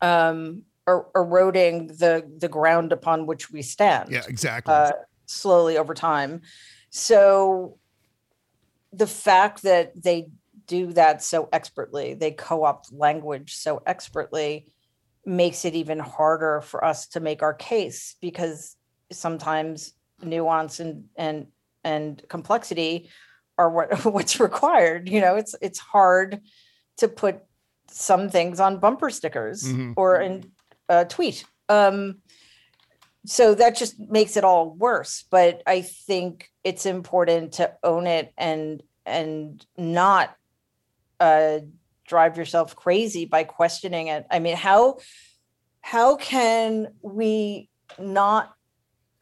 [0.00, 4.74] um, er- eroding the the ground upon which we stand Yeah, exactly.
[4.74, 4.92] uh,
[5.26, 6.42] slowly over time.
[6.90, 7.78] So
[8.92, 10.28] the fact that they
[10.66, 14.72] do that so expertly, they co-opt language so expertly,
[15.24, 18.76] makes it even harder for us to make our case because
[19.10, 21.46] sometimes nuance and and
[21.84, 23.10] and complexity
[23.58, 25.08] are what what's required.
[25.08, 26.40] You know, it's it's hard
[26.98, 27.40] to put
[27.92, 29.94] some things on bumper stickers Mhm.
[29.96, 30.50] or in
[30.88, 31.44] a tweet.
[31.68, 32.18] Um,
[33.24, 38.32] so that just makes it all worse but i think it's important to own it
[38.36, 40.34] and and not
[41.20, 41.60] uh
[42.04, 44.98] drive yourself crazy by questioning it i mean how
[45.82, 48.52] how can we not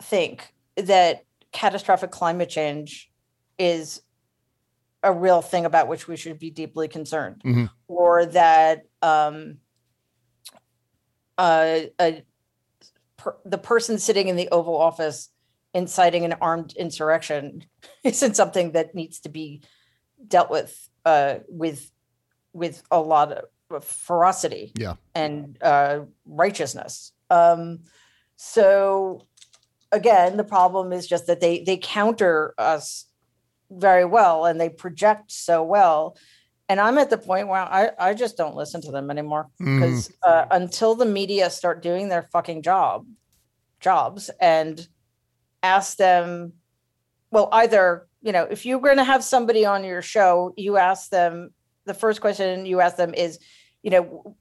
[0.01, 3.11] think that catastrophic climate change
[3.59, 4.01] is
[5.03, 7.71] a real thing about which we should be deeply concerned Mhm.
[7.89, 9.59] or that um
[11.39, 12.23] uh, a
[13.17, 15.31] per, the person sitting in the Oval Office
[15.73, 17.65] inciting an armed insurrection
[18.05, 19.63] isn't something that needs to be
[20.27, 21.91] dealt with uh, with
[22.53, 24.97] with a lot of- of ferocity Yeah.
[25.15, 27.13] and uh, righteousness.
[27.31, 27.85] Um,
[28.35, 29.29] so
[29.93, 33.07] again, the problem is just that they they counter us
[33.71, 36.17] very well and they project so well.
[36.69, 40.13] And I'm at the point where I, I just don't listen to them anymore because
[40.25, 43.07] uh, until the media start doing their fucking job
[43.81, 44.87] jobs and
[45.63, 46.53] ask them
[47.31, 51.11] well, either, you know, if you're going to have somebody on your show, you ask
[51.11, 51.51] them,
[51.87, 53.39] the first question you ask them is,
[53.83, 54.37] you know,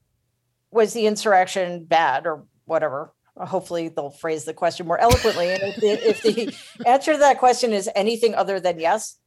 [0.72, 3.13] was the insurrection bad or whatever?
[3.38, 5.50] Hopefully, they'll phrase the question more eloquently.
[5.50, 6.54] And if the, if the
[6.86, 9.18] answer to that question is anything other than yes,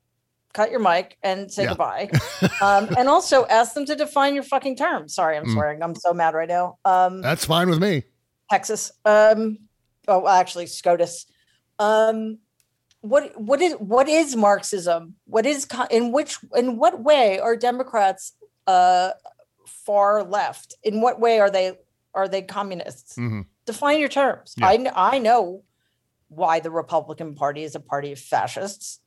[0.53, 1.69] cut your mic and say Yeah.
[1.71, 2.11] goodbye.
[2.61, 5.09] Um, and also ask them to define your fucking term.
[5.09, 5.53] Sorry, I'm Mm.
[5.53, 5.83] swearing.
[5.83, 6.79] I'm so mad right now.
[6.85, 8.05] Um, That's fine with me.
[8.51, 8.93] Texas.
[9.05, 9.59] Um,
[10.07, 11.27] oh, actually, SCOTUS.
[11.79, 12.39] Um,
[13.01, 15.15] what what is what is Marxism?
[15.25, 18.33] What is in which in what way are Democrats
[18.69, 19.11] uh,
[19.67, 20.75] far left?
[20.85, 21.73] In what way are they
[22.15, 23.17] are they communists?
[23.17, 23.47] Mhm.
[23.67, 24.55] Define your terms.
[24.57, 24.69] Yeah.
[24.69, 25.65] I I know
[26.29, 29.01] why the Republican Party is a party of fascists.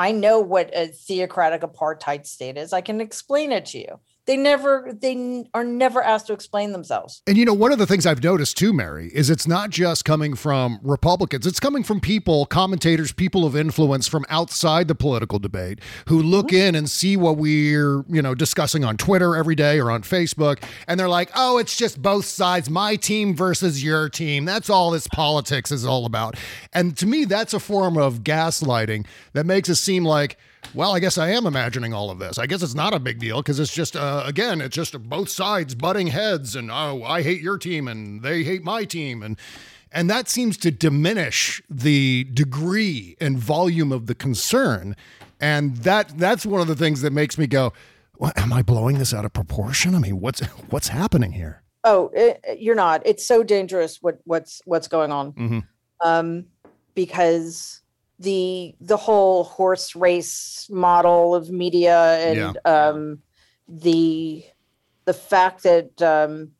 [0.00, 2.72] I know what a theocratic apartheid state is.
[2.72, 4.00] I can explain it to you.
[4.30, 7.20] They never they are never asked to explain themselves.
[7.26, 10.04] And you know, one of the things I've noticed too, Mary, is it's not just
[10.04, 11.48] coming from Republicans.
[11.48, 16.50] It's coming from people, commentators, people of influence from outside the political debate who look
[16.50, 16.68] mm-hmm.
[16.68, 20.62] in and see what we're, you know, discussing on Twitter every day or on Facebook.
[20.86, 24.44] And they're like, oh, it's just both sides, my team versus your team.
[24.44, 26.36] That's all this politics is all about.
[26.72, 30.38] And to me, that's a form of gaslighting that makes it seem like,
[30.74, 32.38] well, I guess I am imagining all of this.
[32.38, 35.28] I guess it's not a big deal because it's just, uh, again, it's just both
[35.28, 39.36] sides butting heads, and oh, I hate your team and they hate my team, and
[39.92, 44.94] and that seems to diminish the degree and volume of the concern,
[45.40, 47.72] and that that's one of the things that makes me go,
[48.14, 49.94] what, am I blowing this out of proportion?
[49.94, 51.62] I mean, what's what's happening here?
[51.82, 53.02] Oh, it, you're not.
[53.06, 55.32] It's so dangerous what what's what's going on.
[55.32, 55.66] Mhm.
[56.04, 56.44] Um,
[56.94, 57.80] because
[58.20, 63.18] the the whole horse race model of media and um,
[63.66, 64.44] the
[65.06, 66.52] the fact that um,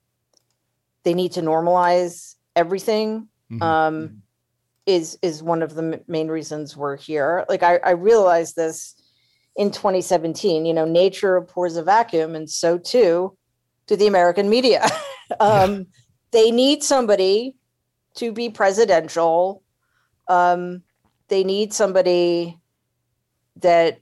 [1.05, 3.63] they need to normalize everything Mhm.
[3.63, 4.23] um,
[4.87, 7.45] is is one of the m- main reasons we're here.
[7.49, 8.95] Like I, I realized this
[9.57, 10.65] in 2017.
[10.65, 13.37] You know, nature abhors a vacuum, and so too
[13.87, 14.87] to the American media.
[15.41, 15.87] um,
[16.33, 17.57] They need somebody
[18.15, 19.63] to be presidential.
[20.29, 20.83] Um,
[21.31, 22.59] they need somebody
[23.57, 24.01] that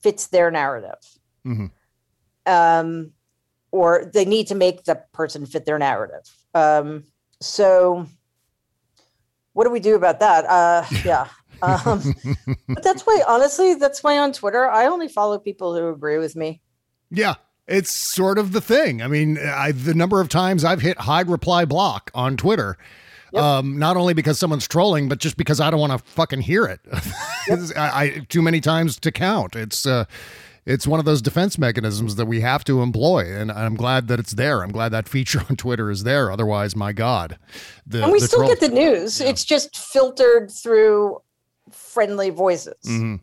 [0.00, 0.98] fits their narrative.
[1.44, 1.70] Mhm.
[2.46, 3.12] Um,
[3.72, 6.22] or they need to make the person fit their narrative.
[6.54, 7.04] Um,
[7.40, 8.06] so,
[9.52, 10.44] what do we do about that?
[10.46, 11.28] Uh, yeah.
[11.62, 12.14] Um,
[12.68, 16.34] but that's why, honestly, that's why on Twitter, I only follow people who agree with
[16.36, 16.60] me.
[17.10, 17.34] Yeah,
[17.66, 19.02] it's sort of the thing.
[19.02, 22.78] I mean, I, the number of times I've hit hide reply block on Twitter,
[23.34, 26.66] um, not only because someone's trolling, but just because I don't want to fucking hear
[26.66, 26.80] it.
[27.76, 29.56] I, I too many times to count.
[29.56, 30.04] It's uh,
[30.66, 34.20] it's one of those defense mechanisms that we have to employ, and I'm glad that
[34.20, 34.62] it's there.
[34.62, 36.30] I'm glad that feature on Twitter is there.
[36.30, 37.38] Otherwise, my God,
[37.86, 39.20] the and we still troll- get the news.
[39.20, 41.22] It's just filtered through
[41.70, 42.74] friendly voices.
[42.86, 43.20] Mhm.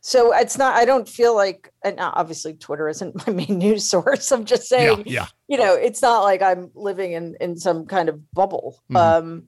[0.00, 4.30] So it's not, I don't feel like, and obviously Twitter isn't my main news source.
[4.32, 4.88] I'm just saying.
[4.88, 5.26] Yeah, saying, yeah.
[5.54, 8.80] You know, it's not like I'm living in, in some kind of bubble.
[8.90, 8.96] Mhm.
[8.96, 9.42] Um,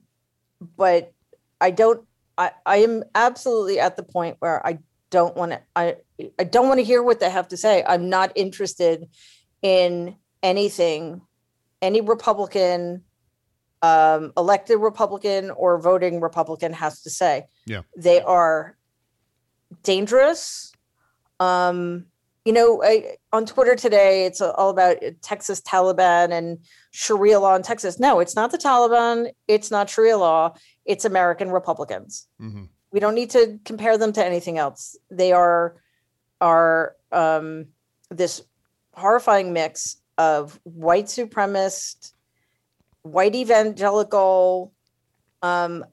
[0.77, 1.11] but
[1.59, 5.97] I don't, I, I am absolutely at the point where I don't want to, I,
[6.39, 7.83] I don't want to hear what they have to say.
[7.85, 9.09] I'm not interested
[9.61, 11.21] in anything,
[11.81, 13.03] any Republican,
[13.81, 17.81] um, elected Republican or voting Republican has to say Yeah.
[17.97, 18.77] they are
[19.83, 20.71] dangerous.
[21.39, 22.05] Um,
[22.47, 26.59] you know, I, on Twitter today, it's all about Texas Taliban and
[26.91, 27.99] Sharia law in Texas.
[27.99, 29.31] No, it's not the Taliban.
[29.49, 30.53] It's not Sharia law.
[30.85, 32.25] It's American Republicans.
[32.41, 32.69] Mhm.
[32.91, 34.95] We don't need to compare them to anything else.
[35.11, 35.75] They are
[36.39, 37.65] are um,
[38.09, 38.41] this
[38.93, 42.13] horrifying mix of white supremacist,
[43.01, 44.71] white evangelical,
[45.41, 45.83] um,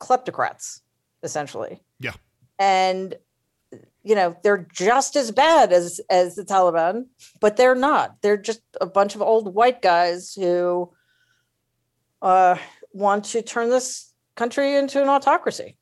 [0.00, 0.80] kleptocrats,
[1.22, 2.14] essentially Yeah.
[2.58, 3.14] and
[4.02, 7.06] you know they're just as bad as as the Taliban,
[7.40, 8.20] but they're not.
[8.22, 10.92] They're just a bunch of old white guys who
[12.20, 12.56] uh,
[12.92, 15.76] want to turn this country into an autocracy.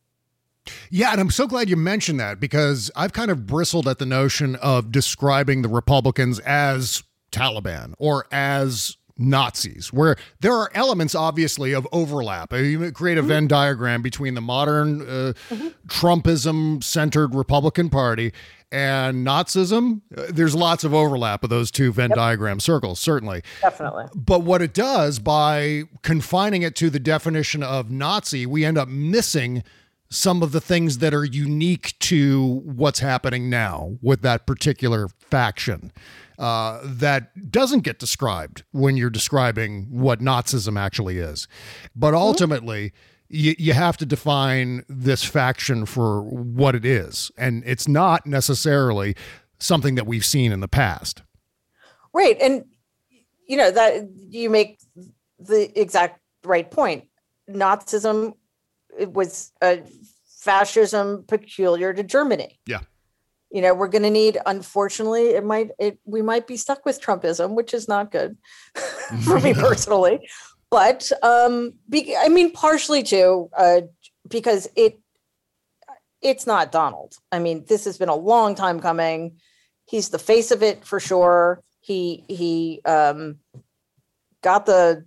[0.90, 4.06] Yeah, and I'm so glad you mentioned that because I've kind of bristled at the
[4.06, 7.02] notion of describing the Republicans as
[7.32, 12.52] Taliban or as Nazis, where there are elements obviously of overlap.
[12.52, 15.32] Uh, You create a Venn diagram between the modern uh,
[15.86, 18.32] Trumpism centered Republican Party
[18.72, 20.00] and Nazism.
[20.16, 23.42] Uh, There's lots of overlap of those two Venn diagram circles, certainly.
[23.60, 24.06] Definitely.
[24.14, 28.88] But what it does by confining it to the definition of Nazi, we end up
[28.88, 29.62] missing
[30.08, 35.92] some of the things that are unique to what's happening now with that particular faction
[36.40, 41.46] uh, that doesn't get described when you're describing what Nazism actually is.
[41.94, 42.92] But ultimately,
[43.28, 47.30] you, you have to define this faction for what it is.
[47.36, 49.14] And it's not necessarily
[49.58, 51.22] something that we've seen in the past.
[52.12, 52.36] Right.
[52.40, 52.64] And,
[53.46, 54.80] you know, that you make
[55.38, 57.04] the exact right point.
[57.48, 58.34] Nazism
[58.98, 59.82] it was a
[60.26, 62.58] fascism peculiar to Germany.
[62.66, 62.80] Yeah.
[63.50, 67.00] You know, we're going to need, unfortunately, it might, it, we might be stuck with
[67.00, 68.36] Trumpism, which is not good
[69.24, 70.28] for me personally.
[70.70, 73.82] But, um, be, I mean, partially too, uh,
[74.28, 75.00] because it,
[76.22, 77.14] it's not Donald.
[77.32, 79.38] I mean, this has been a long time coming.
[79.86, 81.62] He's the face of it for sure.
[81.80, 83.38] He, he, um,
[84.42, 85.04] got the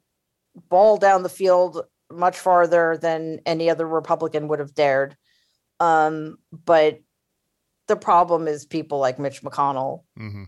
[0.70, 5.18] ball down the field much farther than any other Republican would have dared.
[5.80, 7.00] Um, but
[7.94, 10.46] the problem is people like Mitch McConnell mm-hmm.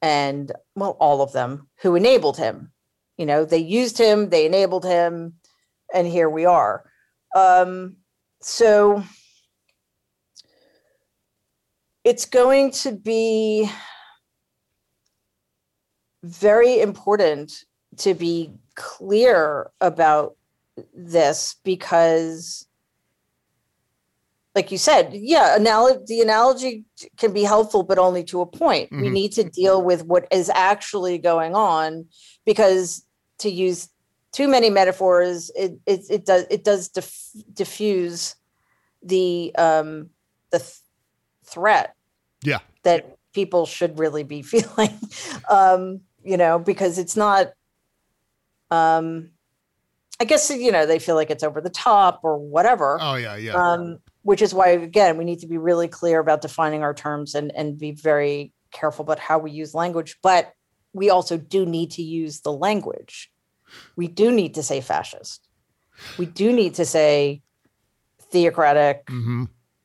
[0.00, 2.72] and, well, all of them who enabled him.
[3.18, 5.34] You know, they used him, they enabled him,
[5.92, 6.90] and here we are.
[7.34, 7.96] Um,
[8.40, 9.04] so
[12.02, 13.70] it's going to be
[16.22, 17.64] very important
[17.98, 20.36] to be clear about
[20.94, 22.65] this because
[24.56, 26.84] like you said yeah anal- the analogy
[27.18, 29.02] can be helpful but only to a point mm-hmm.
[29.02, 32.06] we need to deal with what is actually going on
[32.44, 33.04] because
[33.38, 33.90] to use
[34.32, 38.34] too many metaphors it it, it does it does diff- diffuse
[39.02, 40.08] the um
[40.50, 40.80] the th-
[41.44, 41.94] threat
[42.42, 44.98] yeah that people should really be feeling
[45.48, 47.52] um you know because it's not
[48.70, 49.30] um
[50.18, 52.98] I guess you know they feel like it's over the top or whatever.
[53.00, 53.52] Oh yeah, yeah.
[53.52, 57.36] Um, which is why again we need to be really clear about defining our terms
[57.36, 60.18] and and be very careful about how we use language.
[60.20, 60.52] But
[60.92, 63.30] we also do need to use the language.
[63.94, 65.48] We do need to say fascist.
[66.18, 67.42] We do need to say
[68.32, 69.44] theocratic, mm-hmm.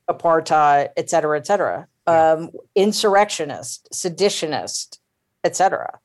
[0.10, 1.88] apartheid, et cetera, et cetera.
[2.08, 2.32] Yeah.
[2.32, 4.98] Um, insurrectionist, seditionist,
[5.44, 6.00] et cetera.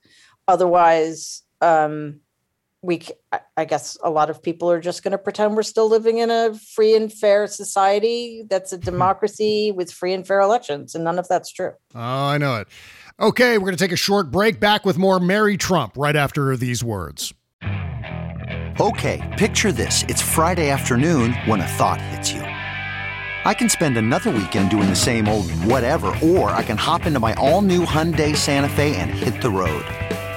[0.47, 2.21] Otherwise, um,
[2.83, 3.03] we
[3.57, 6.31] i guess a lot of people are just going to pretend we're still living in
[6.31, 11.19] a free and fair society that's a democracy with free and fair elections and none
[11.19, 11.73] of that's true.
[11.95, 12.69] Oh i know it.
[13.21, 14.61] Okay we're going to take a short break.
[14.61, 17.33] Back with more mary trump right after these words.
[18.79, 20.05] Okay picture this.
[20.05, 22.43] It's friday afternoon when a thought hits you.
[22.43, 27.21] I can spend another weekend doing the same old whatever, or I can hop into
[27.21, 29.85] my all new Hyundai Santa Fe and hit the road.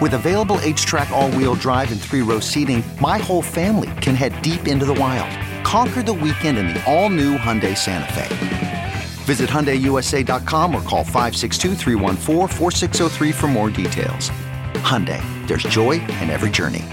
[0.00, 4.84] With available HTRAC all-wheel drive and three-row seating, my whole family can head deep into
[4.86, 5.28] the wild.
[5.64, 8.92] Conquer the weekend in the all-new Hyundai Santa Fe.
[9.24, 11.74] Visit HyundaiUSA.com or call 562
[13.32, 14.30] for more details.
[14.84, 16.84] Hyundai, there's joy in every journey.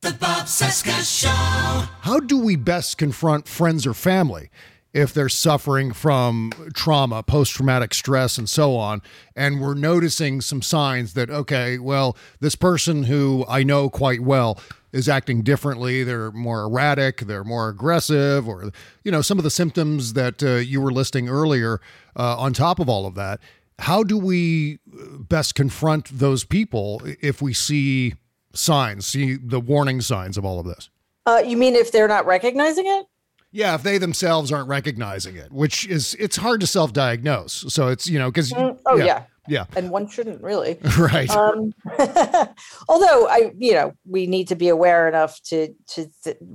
[0.00, 1.84] The Bob Cesca Show.
[2.00, 4.48] How do we best confront friends or family
[4.92, 9.02] if they're suffering from trauma, post traumatic stress, and so on.
[9.36, 14.58] And we're noticing some signs that, okay, well, this person who I know quite well
[14.92, 16.02] is acting differently.
[16.02, 18.72] They're more erratic, they're more aggressive, or,
[19.04, 21.80] you know, some of the symptoms that uh, you were listing earlier
[22.16, 23.40] uh, on top of all of that.
[23.80, 28.14] How do we best confront those people if we see
[28.52, 30.90] signs, see the warning signs of all of this?
[31.26, 33.06] Uh, you mean if they're not recognizing it?
[33.50, 37.72] Yeah, if they themselves aren't recognizing it, which is it's hard to self-diagnose.
[37.72, 41.30] So it's you know because mm, oh yeah, yeah, yeah, and one shouldn't really, right?
[41.30, 41.72] Um,
[42.88, 46.08] although I, you know, we need to be aware enough to to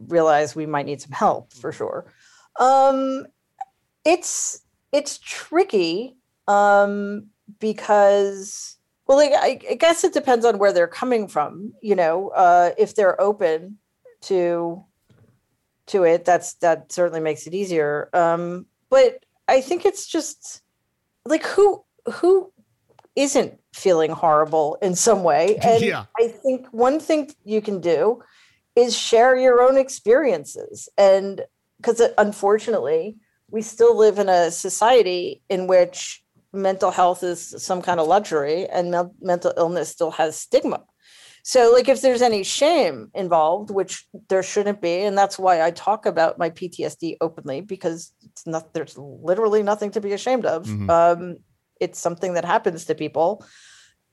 [0.08, 2.06] realize we might need some help for sure.
[2.60, 3.25] Um,
[4.06, 6.15] it's it's tricky
[6.48, 7.27] um,
[7.60, 8.77] because
[9.08, 11.73] well, like, I, I guess it depends on where they're coming from.
[11.81, 13.79] You know, uh, if they're open
[14.21, 14.85] to
[15.88, 18.10] to it, that's that certainly makes it easier.
[18.13, 20.62] Um, but I think it's just
[21.25, 22.52] like who who
[23.15, 25.58] isn't feeling horrible in some way.
[25.63, 26.06] And yeah.
[26.19, 28.23] I think one thing you can do
[28.75, 30.90] is share your own experiences.
[30.98, 31.46] And
[31.77, 33.17] because unfortunately,
[33.50, 36.23] we still live in a society in which
[36.54, 40.84] mental health is some kind of luxury and mental illness still has stigma.
[41.46, 45.71] So, like, if there's any shame involved, which there shouldn't be, and that's why I
[45.71, 50.65] talk about my PTSD openly because it's not there's literally nothing to be ashamed of.
[50.65, 50.89] Mhm.
[50.89, 51.37] Um,
[51.81, 53.46] it's something that happens to people.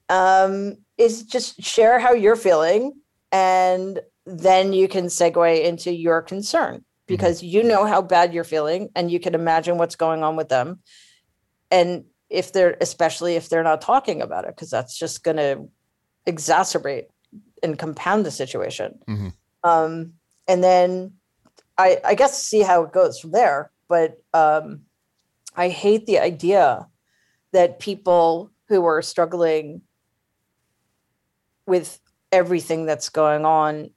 [0.08, 2.94] Um, is just share how you're feeling,
[3.30, 8.88] and then you can segue into your concern because you know how bad you're feeling,
[8.96, 10.80] and you can imagine what's going on with them,
[11.70, 15.68] and if they're especially if they're not talking about it because that's just going to
[16.26, 17.06] exacerbate
[17.62, 19.32] and compound the situation Mhm.
[19.64, 20.14] um
[20.48, 21.12] and then
[21.78, 24.82] i i guess see how it goes from there but um
[25.56, 26.88] i hate the idea
[27.52, 29.82] that people who are struggling
[31.66, 32.00] with
[32.32, 33.90] everything that's going on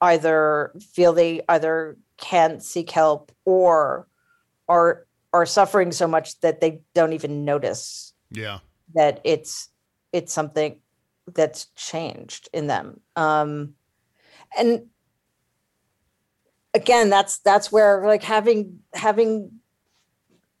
[0.00, 4.06] either feel they either can't seek help or
[4.68, 8.60] are are suffering so much that they don't even notice Yeah.
[8.94, 9.68] that it's
[10.12, 10.78] it's something
[11.32, 13.74] that's changed in them um
[14.58, 14.82] and
[16.74, 19.50] again that's that's where like having having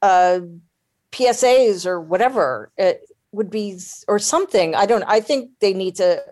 [0.02, 0.40] uh
[1.12, 6.22] psas or whatever it would be or something i don't i think they need to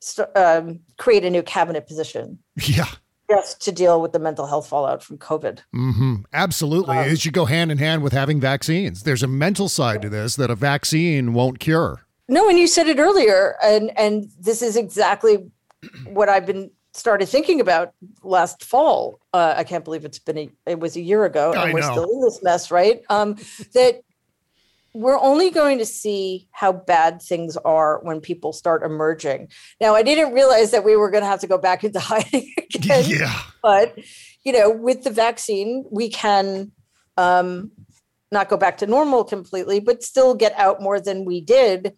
[0.00, 2.86] st- um, create a new cabinet position Yeah.
[3.30, 6.14] just to deal with the mental health fallout from covid Mm-hmm.
[6.32, 6.96] Absolutely.
[6.96, 9.02] Um, it should go hand in hand with having vaccines.
[9.02, 12.02] There's a mental side to this that a vaccine won't cure.
[12.28, 15.50] No, and you said it earlier, and and this is exactly
[16.04, 19.20] what I've been started thinking about last fall.
[19.32, 21.80] Uh, I can't believe it's been a, it was a year ago, and I we're
[21.80, 21.92] know.
[21.92, 23.02] still in this mess, right?
[23.08, 23.36] Um,
[23.74, 24.02] that
[24.94, 29.48] we're only going to see how bad things are when people start emerging.
[29.80, 32.52] Now, I didn't realize that we were going to have to go back into hiding
[32.74, 33.40] again Yeah.
[33.62, 33.96] but
[34.44, 36.72] you know with the vaccine we can
[37.16, 37.70] um
[38.30, 41.94] not go back to normal completely but still get out more than we did.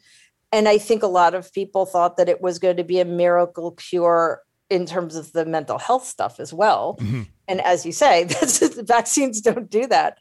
[0.53, 3.05] And i think a lot of people thought that it was going to be a
[3.05, 6.97] miracle cure in terms of the mental health stuff as well.
[7.01, 7.26] Mhm.
[7.49, 10.18] and as you say the vaccines don't do that.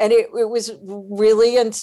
[0.00, 1.80] And it, it was really and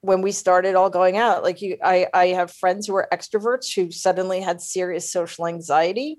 [0.00, 3.74] when we started all going out like you i i have friends who are extroverts
[3.74, 6.18] who suddenly had serious social anxiety.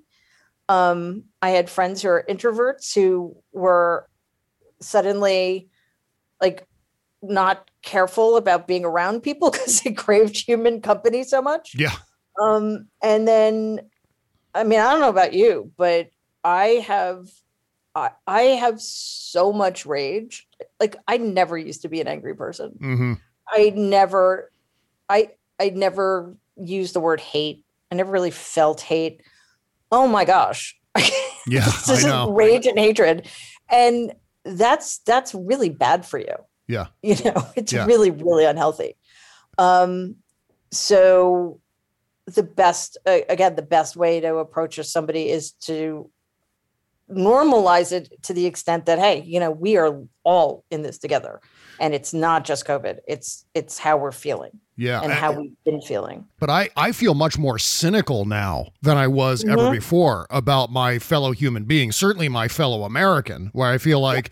[0.69, 4.09] Um i had friends who are introverts who were
[4.81, 5.69] suddenly
[6.41, 6.66] like
[7.21, 11.93] not careful about being around people because they craved human company so much Yeah.
[12.41, 13.79] um and then
[14.53, 16.09] i mean i don't know about you but
[16.43, 17.27] i have
[17.95, 20.47] I, I have so much rage
[20.79, 23.13] like i never used to be an angry person Mm-hmm.
[23.49, 24.51] I never,
[25.07, 27.63] I I never used the word hate.
[27.89, 29.21] I never really felt hate.
[29.89, 30.77] Oh my gosh,
[31.47, 31.63] Yeah.
[31.63, 32.29] this I is know.
[32.33, 33.29] rage and hatred,
[33.71, 34.11] and
[34.43, 36.35] that's that's really bad for you.
[36.67, 36.87] Yeah.
[37.01, 37.85] You know, it's Yeah.
[37.85, 38.95] really really unhealthy.
[39.57, 40.15] Um,
[40.71, 41.59] so
[42.25, 46.09] the best uh, again, the best way to approach somebody is to
[47.09, 51.39] normalize it to the extent that hey, you know, we are all in this together
[51.79, 54.99] and it's not just covid it's it's how we're feeling Yeah.
[55.01, 58.97] and I- how we've been feeling But I, I feel much more cynical now than
[58.97, 59.71] I was ever Mhm.
[59.73, 64.31] before about my fellow human being, certainly my fellow American, where I feel like,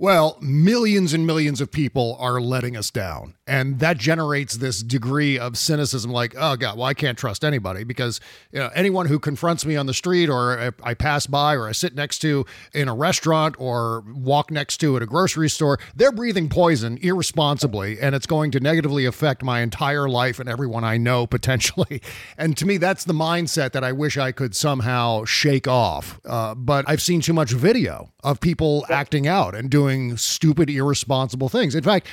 [0.00, 3.34] well, millions and millions of people are letting us down.
[3.50, 7.82] And that generates this degree of cynicism like, oh, God, well, I can't trust anybody
[7.82, 8.20] because
[8.52, 11.72] you know, anyone who confronts me on the street or I, pass by or I
[11.72, 16.12] sit next to in a restaurant or walk next to at a grocery store, they're
[16.12, 20.96] breathing poison irresponsibly and it's going to negatively affect my entire life and everyone I
[20.96, 22.00] know potentially.
[22.38, 26.20] And to me, that's the mindset that I wish I could somehow shake off.
[26.24, 31.48] Uh, but I've seen too much video of people acting out and doing stupid, irresponsible
[31.48, 31.74] things.
[31.74, 32.06] In fact,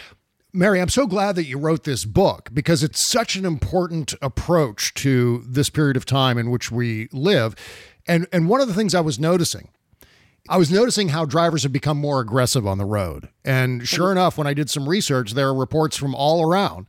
[0.58, 4.92] Mary, I'm so glad that you wrote this book because it's such an important approach
[4.96, 7.56] to this period of time in which we live.
[8.08, 9.70] And and one of the things I was noticing
[10.50, 13.30] I was noticing how drivers have become more aggressive on the road.
[13.46, 16.88] And sure enough, when I did some research, there are reports from all around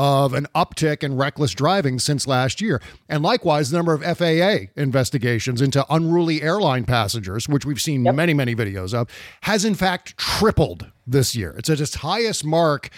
[0.00, 2.80] of an uptick in reckless driving since last year.
[3.10, 8.32] And likewise, the number of FAA investigations into unruly airline passengers, which we've seen many,
[8.32, 9.10] many videos of,
[9.42, 11.54] has in fact tripled this year.
[11.58, 12.88] It's at its highest mark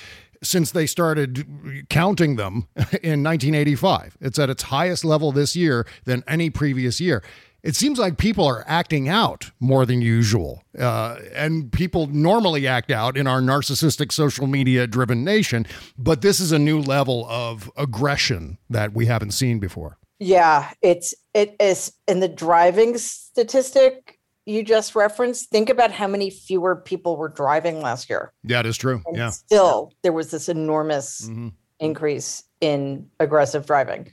[0.44, 2.68] since they started counting them
[3.03, 4.16] in 1985.
[4.20, 7.20] It's at its highest level this year than any previous year.
[7.62, 10.64] It seems like people are acting out more than usual.
[10.76, 15.66] Uh, and people normally act out in our narcissistic social media driven nation.
[15.96, 19.98] But this is a new level of aggression that we haven't seen before.
[20.18, 26.30] yeah it's it is in the driving statistic you just referenced think about how many
[26.30, 29.02] fewer people were driving last year Yeah, That is true.
[29.06, 29.30] and Yeah.
[29.30, 31.52] still there was this enormous Mhm.
[31.80, 34.12] increase in aggressive driving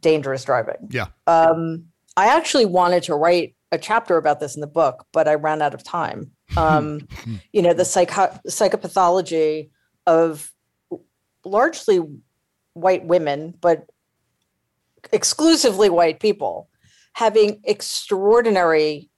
[0.00, 0.88] dangerous driving.
[0.90, 1.06] Yeah.
[1.26, 1.86] Um,
[2.16, 5.60] I actually wanted to write a chapter about this in the book, but I ran
[5.60, 6.30] out of time.
[6.56, 7.06] Um,
[7.52, 9.70] you know, the psycho- psychopathology
[10.06, 10.52] of
[11.44, 12.00] largely
[12.74, 13.86] white women, but
[15.12, 16.68] exclusively white people
[17.12, 19.10] having extraordinary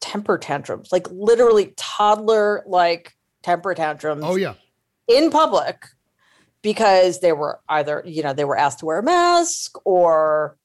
[0.00, 4.22] temper tantrums, like literally toddler like temper tantrums.
[4.24, 4.54] Oh, yeah.
[5.08, 5.86] In public
[6.62, 10.56] because they were either, you know, they were asked to wear a mask or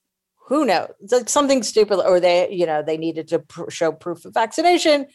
[0.51, 4.25] who knows, like something stupid, or they, you know, they needed to pr- show proof
[4.25, 5.07] of vaccination.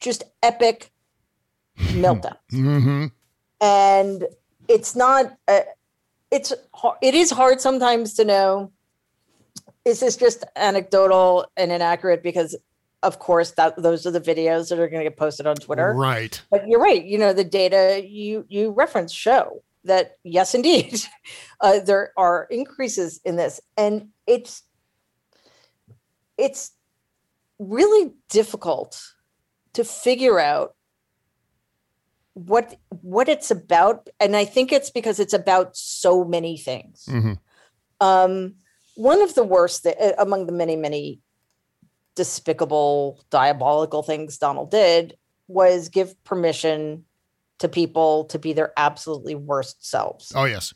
[0.00, 0.90] Just epic
[1.78, 2.36] meltdown.
[2.52, 3.06] Mm-hmm.
[3.60, 4.24] And
[4.66, 5.60] it's not, uh,
[6.32, 6.52] it's,
[7.00, 8.72] it is hard sometimes to know
[9.84, 12.56] is this just anecdotal and inaccurate because
[13.04, 15.92] of course that those are the videos that are going to get posted on twitter
[15.92, 16.40] Right.
[16.50, 21.00] but you're right you know the data you you reference show that yes indeed
[21.60, 23.60] uh, there are increases in this.
[23.76, 24.62] And it's
[26.36, 26.72] it's
[27.58, 29.00] really difficult
[29.74, 30.74] to figure out
[32.34, 34.08] what what it's about.
[34.18, 37.06] And i think it's because it's about so many things.
[37.08, 37.38] Mhm.
[38.00, 38.54] um,
[38.96, 41.20] one of the worst th- uh, among the many many
[42.16, 45.16] despicable diabolical things donald did
[45.48, 47.04] was give permission
[47.58, 50.72] to people to be their absolutely worst selves Oh, yes.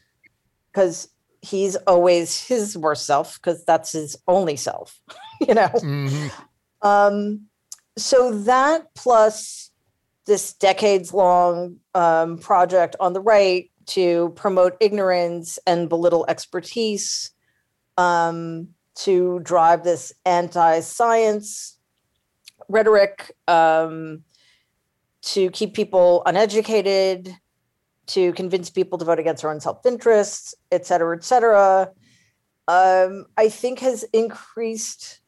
[0.72, 1.08] because
[1.42, 5.00] he's always his worst self because that's his only self
[5.40, 6.30] you know Mhm.
[6.82, 7.46] um,
[7.96, 9.70] so that plus
[10.26, 17.30] this decades long um, project on the right to promote ignorance and belittle expertise,
[17.96, 21.78] um, to drive this anti science
[22.68, 24.22] rhetoric, um,
[25.22, 27.34] to keep people uneducated,
[28.08, 31.90] to convince people to vote against their own self interests, et cetera, et cetera,
[32.68, 35.20] um, I think has increased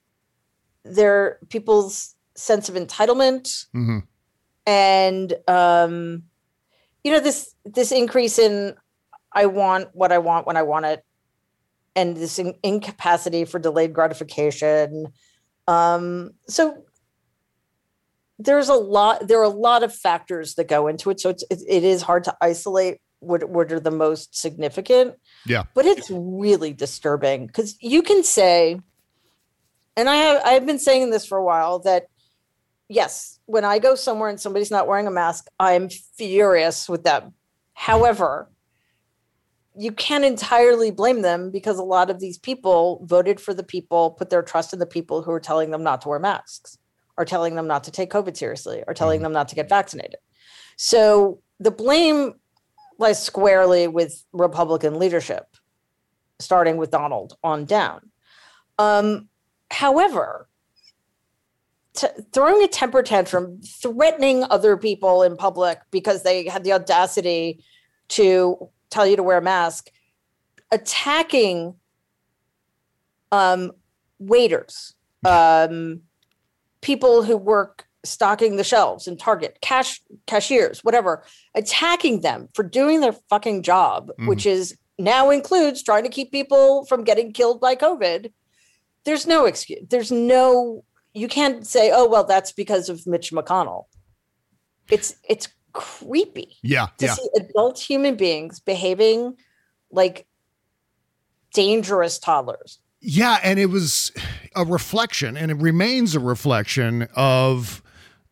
[0.84, 3.66] their people's sense of entitlement.
[3.74, 4.02] Mhm.
[4.66, 6.22] and um
[7.02, 8.74] you know this this increase in
[9.32, 11.02] i want what i want when i want it
[11.96, 15.06] and this in- incapacity for delayed gratification.
[15.66, 16.84] Um so
[18.40, 21.20] there's a lot there are a lot of factors that go into it.
[21.20, 25.14] So it's it, it is hard to isolate what what are the most significant.
[25.46, 25.64] Yeah.
[25.74, 28.80] but it's really disturbing because you can say
[29.96, 32.08] and i have i've been saying this for a while that
[32.88, 37.34] yes when i go somewhere and somebody's not wearing a mask i'm furious with them.
[37.74, 38.50] However
[39.76, 44.10] you can't entirely blame them because a lot of these people voted for the people
[44.10, 46.76] put their trust in the people who are telling them not to wear masks
[47.18, 50.16] are telling them not to take covid seriously are telling them not to get vaccinated.
[50.76, 52.34] So the blame
[52.98, 55.46] lies squarely with republican leadership
[56.38, 58.10] starting with donald on down.
[58.78, 59.28] Um,
[59.70, 60.48] however
[61.94, 67.62] t- throwing a temper tantrum, threatening other people in public because they had the audacity
[68.08, 69.90] to tell you to wear a mask,
[70.70, 71.74] attacking
[73.32, 73.72] um,
[74.18, 74.94] waiters,
[75.24, 76.02] um,
[76.80, 81.22] people who work stocking the shelves in Target, cash cashiers, whatever,
[81.54, 84.26] attacking them for doing their fucking job, mm-hmm.
[84.26, 88.32] which is now includes trying to keep people from getting killed by COVID.
[89.04, 89.86] There's no excuse.
[89.88, 93.84] There's no you can't say, oh well, that's because of Mitch McConnell.
[94.90, 96.88] It's it's creepy Yeah.
[96.98, 97.14] to Yeah.
[97.14, 99.36] see adult human beings behaving
[99.90, 100.26] like
[101.52, 102.78] dangerous toddlers.
[103.00, 104.12] Yeah, and it was
[104.54, 107.82] a reflection, and it remains a reflection of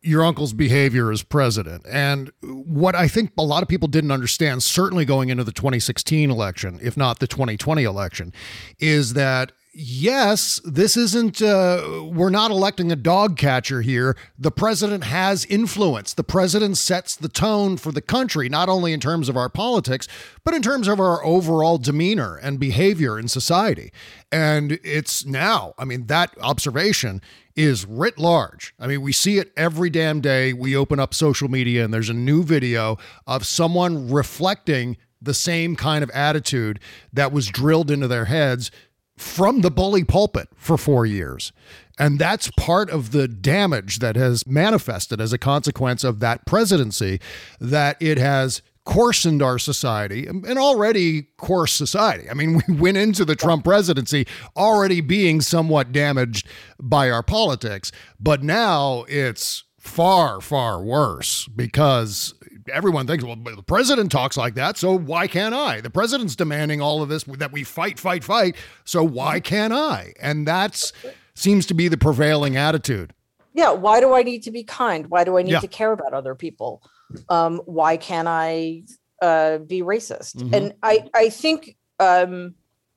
[0.03, 1.85] your uncle's behavior as president.
[1.91, 6.31] And what I think a lot of people didn't understand, certainly going into the 2016
[6.31, 8.33] election, if not the 2020 election,
[8.79, 14.17] is that yes, this isn't, uh, we're not electing a dog catcher here.
[14.37, 16.15] The president has influence.
[16.15, 20.09] The president sets the tone for the country, not only in terms of our politics,
[20.43, 23.93] but in terms of our overall demeanor and behavior in society.
[24.33, 27.23] And it's now, I mean, that observation
[27.55, 28.75] is writ large.
[28.81, 30.53] I mean, we see it every damn day.
[30.53, 32.99] We open up social media and there's a new video
[33.29, 36.79] of someone reflecting the same kind of attitude
[37.13, 38.71] that was drilled into their heads
[39.19, 41.53] from the bully pulpit for four years.
[41.99, 47.21] And that's part of the damage that has manifested as a consequence of that presidency,
[47.61, 52.31] that it has coarsened our society, an already coarse society.
[52.31, 56.49] I mean, we went into the Trump presidency already being somewhat damaged
[56.81, 62.35] by our politics, but now it's far, far worse because
[62.71, 65.81] everyone thinks, well, the president talks like that, so why can't I?
[65.81, 70.15] The president's demanding all of this that we fight, fight, fight, so why can't I?
[70.21, 70.93] And that's
[71.35, 73.13] seems to be the prevailing attitude.
[73.55, 73.71] Yeah.
[73.73, 75.07] Why do I need to be kind?
[75.09, 75.61] Why do I need Yeah.
[75.61, 76.83] to care about other people?
[77.29, 78.83] Um, why can't I
[79.23, 80.37] uh, be racist?
[80.37, 80.53] Mhm.
[80.55, 82.55] And I, I think um,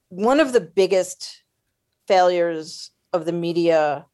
[0.09, 1.41] one of the biggest
[2.07, 4.05] failures of the media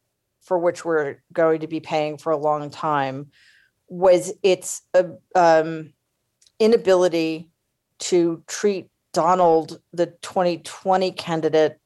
[0.42, 3.30] for which we're going to be paying for a long time
[3.88, 5.92] was its uh, um,
[6.58, 7.50] inability
[7.98, 11.78] to treat Donald, the 2020 candidate,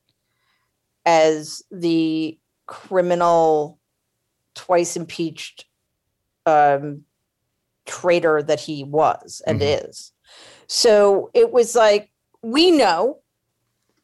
[1.06, 3.78] as the criminal,
[4.54, 5.66] twice impeached
[6.46, 7.02] um,
[7.86, 10.12] traitor that he was and is.
[10.66, 12.10] So it was like,
[12.42, 13.20] we know,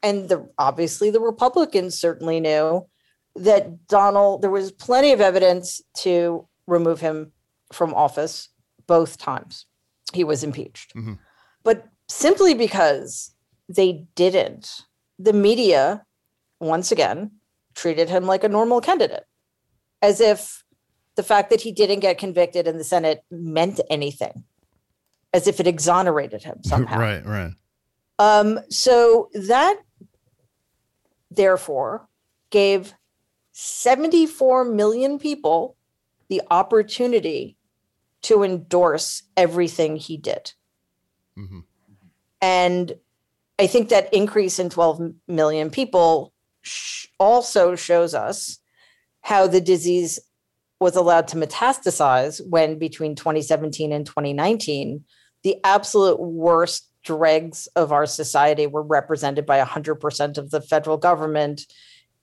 [0.03, 2.87] and the obviously the Republicans certainly knew
[3.37, 7.33] that Donald, there was plenty of evidence to remove him
[7.73, 8.49] from office
[8.87, 9.67] both times
[10.13, 10.93] he was impeached.
[11.63, 13.35] But simply because
[13.69, 14.83] they didn't,
[15.19, 16.05] the media,
[16.61, 17.33] once again,
[17.75, 19.25] treated him like a normal candidate,
[20.03, 20.65] as if
[21.17, 24.45] the fact that he didn't get convicted in the Senate meant anything,
[25.35, 26.99] as if it exonerated him somehow.
[26.99, 27.53] right, right.
[28.19, 29.79] Um, so that
[31.31, 32.09] therefore
[32.51, 32.95] gave
[33.53, 35.77] 74 million people
[36.29, 37.58] the opportunity
[38.23, 40.53] to endorse everything he did.
[41.39, 41.61] Mm-hmm.
[42.41, 42.93] And
[43.59, 48.59] I think that increase in 12 million people sh- also shows us
[49.21, 50.19] how the disease
[50.81, 55.05] was allowed to metastasize when between 2017 and 2019,
[55.43, 61.63] the absolute worst dregs of our society were represented by 100% of the federal government.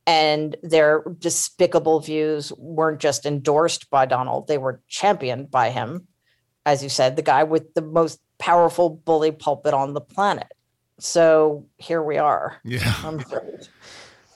[0.08, 6.08] And their despicable views weren't just endorsed by Donald, they were championed by him.
[6.66, 10.47] As you said, the guy with the most powerful bully pulpit on the planet.
[10.99, 12.60] So here we are.
[12.64, 13.20] Yeah.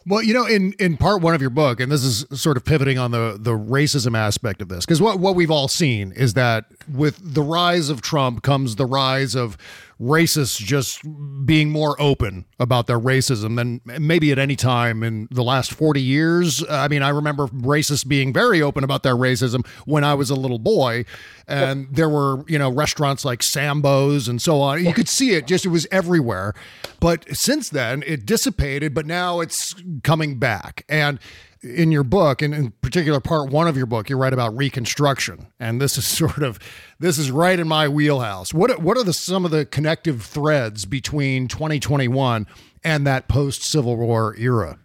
[0.07, 2.65] Well, you know, in in part one of your book, and this is sort of
[2.65, 6.33] pivoting on the the racism aspect of this, because what what we've all seen is
[6.33, 9.57] that with the rise of Trump comes the rise of
[9.99, 11.01] racists just
[11.45, 16.01] being more open about their racism than maybe at any time in the last 40
[16.01, 16.63] years.
[16.69, 20.35] I mean, I remember racists being very open about their racism when I was a
[20.35, 21.03] little boy.
[21.47, 24.85] And there were, you know, restaurants like Sambo's and so on.
[24.85, 26.53] You could see it just, it was everywhere.
[27.01, 30.85] But since then, it dissipated, but now it's coming back.
[30.87, 31.19] And
[31.61, 35.47] in your book, and in particular part one of your book, you write about Reconstruction,
[35.59, 36.59] and this is sort of
[36.99, 38.53] this is right in my wheelhouse.
[38.53, 42.47] What what are the some of the connective threads between 2021
[42.83, 44.79] and that post Civil War era?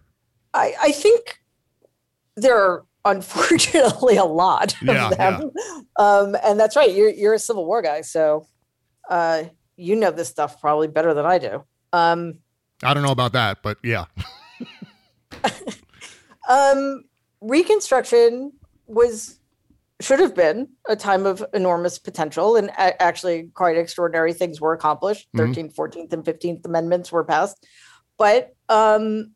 [0.53, 1.39] I, I think
[2.35, 5.51] there are unfortunately a lot Yeah, of them.
[5.97, 6.91] Um, and that's right.
[6.93, 8.47] You're you're a Civil War guy, so
[9.09, 9.43] uh,
[9.77, 11.63] you know this stuff probably better than I do.
[11.93, 12.39] Um,
[12.83, 14.05] I don't know about that, but yeah,
[16.49, 17.03] um,
[17.41, 18.51] Reconstruction
[18.87, 19.39] was
[20.01, 24.73] should have been a time of enormous potential and a- actually quite extraordinary things were
[24.73, 25.53] accomplished Mhm.
[25.53, 27.65] 13th 14th and 15th amendments were passed
[28.17, 29.31] but um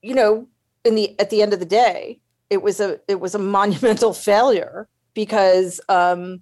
[0.00, 0.48] you know
[0.84, 2.18] in the at the end of the day
[2.48, 6.40] it was a it was a monumental failure because um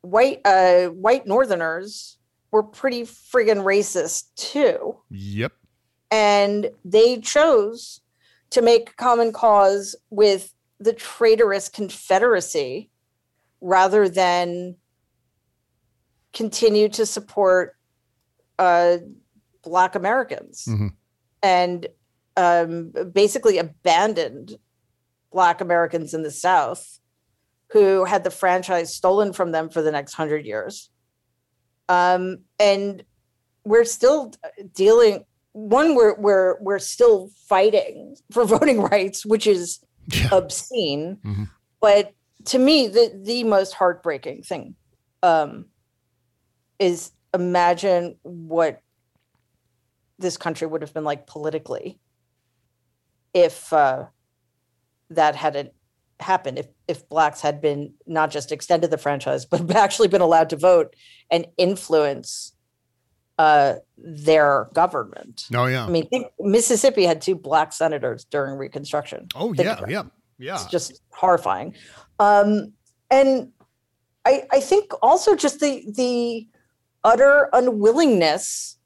[0.00, 2.18] white uh white northerners
[2.50, 5.52] were pretty friggin racist too yep.
[6.10, 8.00] and they chose
[8.52, 12.90] to make common cause with the traitorous Confederacy
[13.60, 14.76] rather than
[16.32, 17.76] continue to support
[18.58, 18.98] uh,
[19.62, 20.66] Black Americans
[21.42, 21.86] and
[22.36, 24.56] um, basically abandoned
[25.30, 27.00] Black Americans in the South
[27.70, 30.90] who had the franchise stolen from them for the next hundred years.
[31.88, 33.02] Um, and
[33.64, 34.34] we're still
[34.74, 39.80] dealing one we're we're we're still fighting for voting rights which is
[40.30, 41.18] obscene.
[41.80, 42.14] But
[42.46, 44.74] to me the the most heartbreaking thing
[45.22, 45.66] um
[46.78, 48.80] is imagine what
[50.18, 52.00] this country would have been like politically
[53.34, 54.06] if uh
[55.10, 55.72] that hadn't
[56.20, 60.50] happened if if blacks had been not just extended the franchise but actually been allowed
[60.50, 60.94] to vote
[61.30, 62.52] and influence
[63.38, 65.86] uh their government Oh yeah.
[65.86, 69.28] I mean, think Mississippi had two black senators during Reconstruction.
[69.34, 70.02] Oh Think yeah, yeah,
[70.38, 70.54] yeah.
[70.54, 71.74] It's just horrifying.
[72.18, 72.72] Um,
[73.10, 73.52] and
[74.24, 76.46] I, I think also just the the
[77.04, 78.76] utter unwillingness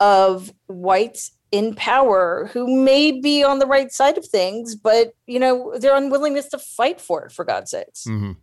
[0.00, 5.38] of whites in power who may be on the right side of things, but you
[5.38, 7.32] know their unwillingness to fight for it.
[7.32, 8.04] For God's sakes.
[8.08, 8.36] Mhm.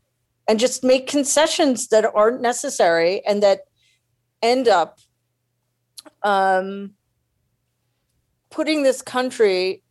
[0.48, 3.60] and just make concessions that aren't necessary and that
[4.42, 4.98] end up
[6.24, 6.92] um,
[8.50, 9.84] putting this country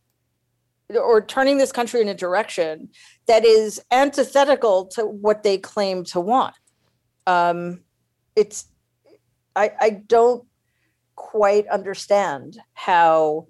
[0.89, 2.89] or turning this country in a direction
[3.27, 6.55] that is antithetical to what they claim to want.
[7.27, 7.81] Um,
[8.35, 8.65] it's
[9.55, 10.45] I, I don't
[11.15, 13.47] quite understand how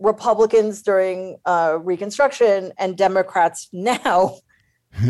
[0.00, 4.38] Republicans during uh, Reconstruction and Democrats now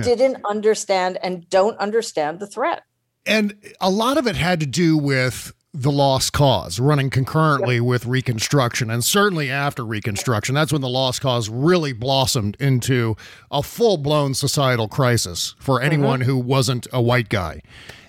[0.02, 2.82] didn't understand and don't understand the threat.
[3.26, 7.84] And a lot of it had to do with the lost cause running concurrently yep.
[7.84, 8.90] with Reconstruction.
[8.90, 13.16] And certainly after Reconstruction, that's when the lost cause really blossomed into
[13.50, 16.30] a full blown societal crisis for anyone mm-hmm.
[16.30, 17.60] who wasn't a white guy.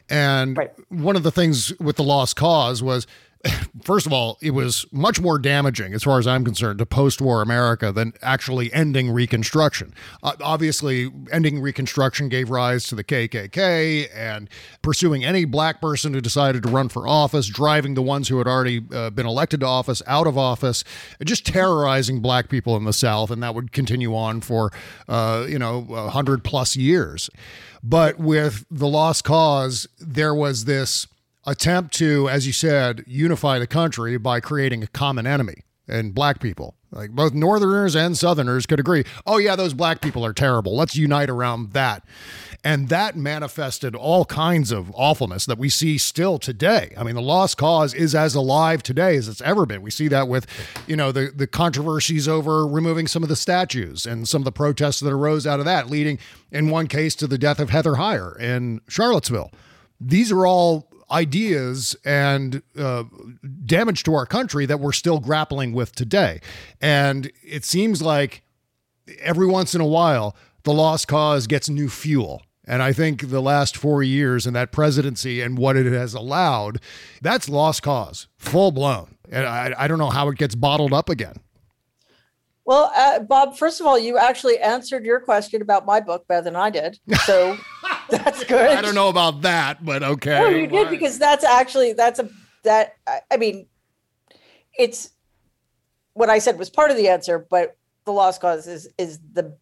[0.09, 0.71] And right.
[0.89, 3.05] one of the things with the lost cause was
[3.83, 7.21] first of all, it was much more damaging, as far as I'm concerned, to post
[7.21, 9.93] war America than actually ending Reconstruction.
[10.21, 14.49] Uh, obviously, ending Reconstruction gave rise to the KKK and
[14.81, 18.47] pursuing any black person who decided to run for office, driving the ones who had
[18.47, 20.83] already uh, been elected to office out of office,
[21.23, 23.31] just terrorizing black people in the South.
[23.31, 24.71] And that would continue on for,
[25.07, 27.29] uh, you know, 100 plus years.
[27.81, 31.07] But with the Lost Cause, there was this
[31.49, 36.39] attempt to, as you said, unify the country by creating a common enemy and black
[36.39, 36.75] people.
[36.91, 40.75] Like both Northerners and Southerners could agree, oh, yeah, those black people are terrible.
[40.75, 42.03] Let's unite around that.
[42.63, 46.93] And that manifested all kinds of awfulness that we see still today.
[46.97, 49.81] I mean, the lost cause is as alive today as it's ever been.
[49.81, 50.45] We see that with,
[50.85, 54.51] you know, the, the controversies over removing some of the statues and some of the
[54.51, 56.19] protests that arose out of that, leading
[56.51, 59.51] in one case to the death of Heather Heyer in Charlottesville.
[60.01, 63.03] These are all ideas and uh,
[63.65, 66.41] damage to our country that we're still grappling with today.
[66.81, 68.43] And it seems like
[69.19, 72.43] every once in a while, the lost cause gets new fuel.
[72.65, 76.79] And I think the last four years and that presidency and what it has allowed,
[77.21, 79.15] that's lost cause, full blown.
[79.31, 81.37] And I, I don't know how it gets bottled up again.
[82.65, 86.43] Well, uh, Bob, first of all, you actually answered your question about my book better
[86.43, 86.99] than I did.
[87.25, 87.57] So
[88.17, 88.69] that's good.
[88.69, 90.39] I don't know about that, but okay.
[90.39, 92.29] No, you did because that's actually that's a
[92.63, 92.95] that
[93.31, 93.67] I mean,
[94.77, 95.11] it's
[96.13, 99.57] what I said was part of the answer, but the lost cause is is the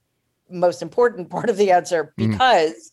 [0.49, 2.31] most important part of the answer mm.
[2.31, 2.91] because mm.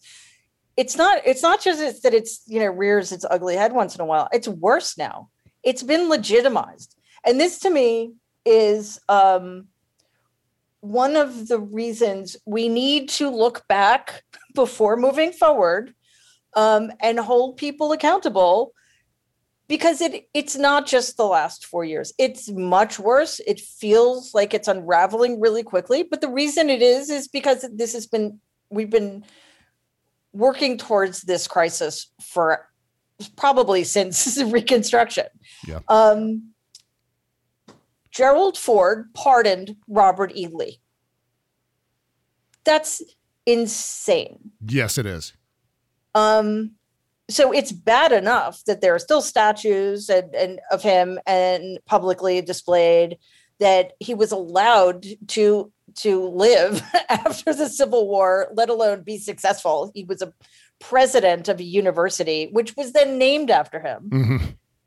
[0.76, 4.00] it's not it's not just that it's you know rears its ugly head once in
[4.00, 4.28] a while.
[4.32, 5.30] It's worse now.
[5.62, 9.68] It's been legitimized, and this to me is um
[10.84, 14.22] one of the reasons we need to look back
[14.54, 15.94] before moving forward
[16.54, 18.74] um, and hold people accountable
[19.66, 22.12] because it it's not just the last four years.
[22.18, 23.40] It's much worse.
[23.46, 27.94] It feels like it's unraveling really quickly but the reason it is is because this
[27.94, 29.24] has been we've been
[30.34, 32.68] working towards this crisis for
[33.36, 35.26] probably since reconstruction.
[35.66, 35.78] Yeah.
[35.88, 36.53] um,
[38.14, 40.46] Gerald Ford pardoned Robert E.
[40.46, 40.80] Lee.
[42.64, 43.02] That's
[43.44, 44.52] insane.
[44.66, 45.34] Yes, it is.
[46.14, 46.72] Um,
[47.28, 52.40] so it's bad enough that there are still statues and, and of him and publicly
[52.40, 53.18] displayed
[53.58, 59.90] that he was allowed to to live after the Civil War, let alone be successful.
[59.94, 60.32] He was a
[60.80, 64.10] president of a university, which was then named after him.
[64.10, 64.46] Mm-hmm.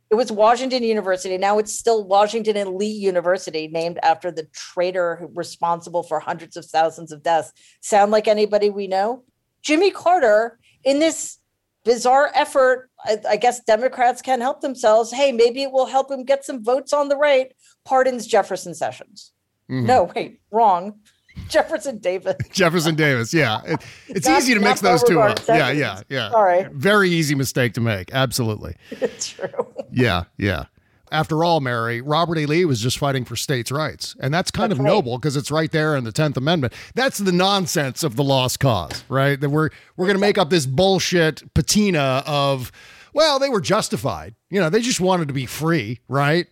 [0.10, 1.38] It was Washington University.
[1.38, 6.66] Now it's still Washington and Lee University, named after the traitor responsible for hundreds of
[6.66, 7.52] thousands of deaths.
[7.82, 9.24] Sound like anybody we know?
[9.62, 11.40] Jimmy Carter, in this
[11.84, 15.12] bizarre effort, I, I guess Democrats can't help themselves.
[15.12, 17.54] Hey, maybe it will help him get some votes on the right.
[17.84, 19.34] Pardons Jefferson Sessions.
[19.70, 19.88] Mm-hmm.
[19.88, 21.00] No, wait, wrong.
[21.52, 22.36] Jefferson Davis.
[22.52, 23.34] Jefferson Davis.
[23.34, 23.62] Yeah.
[23.66, 25.40] It, it's not, easy to mix those two up.
[25.48, 26.32] Yeah, yeah, yeah.
[26.32, 26.68] Sorry.
[26.72, 28.14] Very easy mistake to make.
[28.14, 28.76] Absolutely.
[29.00, 29.74] It's true.
[29.92, 30.66] Yeah, yeah.
[31.12, 32.46] After all, Mary, Robert E.
[32.46, 34.16] Lee was just fighting for states' rights.
[34.20, 34.92] And that's kind that's of right.
[34.92, 36.74] noble because it's right there in the 10th Amendment.
[36.96, 39.40] That's the nonsense of the lost cause, right?
[39.40, 42.72] That we're we're going to make up this bullshit patina of,
[43.14, 44.36] well, they were justified.
[44.50, 46.48] You know, they just wanted to be free, right?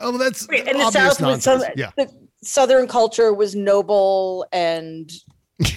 [0.00, 0.66] Oh, that's right.
[0.66, 1.46] and the South nonsense.
[1.46, 1.90] was some, yeah.
[1.96, 2.12] The,
[2.44, 5.10] Southern culture was noble and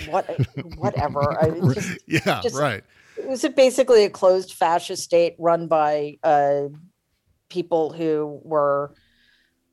[0.09, 0.26] what
[0.78, 1.39] whatever.
[1.41, 2.84] I mean, just, yeah, just, right.
[3.18, 6.63] It was basically a closed fascist state run by uh,
[7.49, 8.93] people who were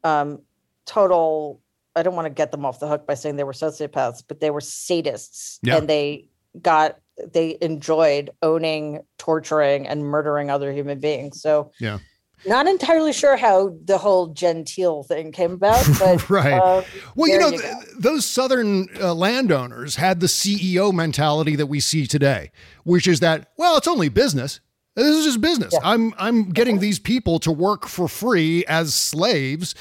[0.03, 0.41] um,
[0.87, 1.61] total.
[1.97, 4.41] I don't want to get them off the hook by saying they were sociopaths, but
[4.41, 5.77] they were sadists, yeah.
[5.77, 6.29] and they
[6.61, 6.99] got
[7.33, 11.41] they enjoyed owning, torturing, and murdering other human beings.
[11.41, 11.99] So yeah
[12.47, 16.53] Not entirely sure how the whole genteel thing came about, but right.
[16.53, 16.83] uh,
[17.15, 21.81] well, you know, you th- those southern uh, landowners had the CEO mentality that we
[21.81, 22.51] see today,
[22.85, 24.61] which is that, well, it's only business.
[24.95, 25.75] This is just business.
[25.83, 29.75] I'm I'm getting these people to work for free as slaves,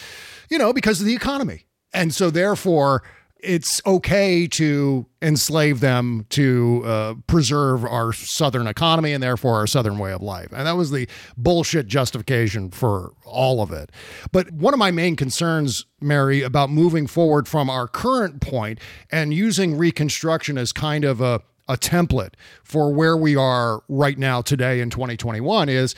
[0.49, 1.68] you know, because of the economy.
[1.93, 3.03] And so therefore
[3.43, 9.97] it's okay to enslave them to uh, preserve our southern economy and therefore our southern
[9.97, 10.47] way of life.
[10.51, 13.91] And that was the bullshit justification for all of it.
[14.31, 18.79] But one of my main concerns, Mary, about moving forward from our current point
[19.11, 22.33] and using Reconstruction as kind of a, a template
[22.63, 25.95] for where we are right now today in 2021 is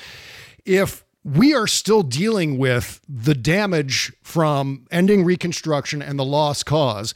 [0.65, 7.15] if we are still dealing with the damage from ending Reconstruction and the lost cause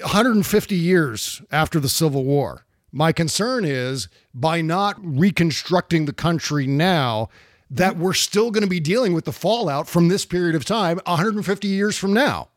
[0.00, 2.66] 150 years after the Civil War.
[2.90, 7.28] My concern is by not reconstructing the country now,
[7.70, 11.00] that we're still going to be dealing with the fallout from this period of time
[11.06, 12.48] 150 years from now.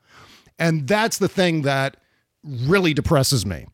[0.58, 1.98] And that's the thing that
[2.44, 3.68] really depresses me.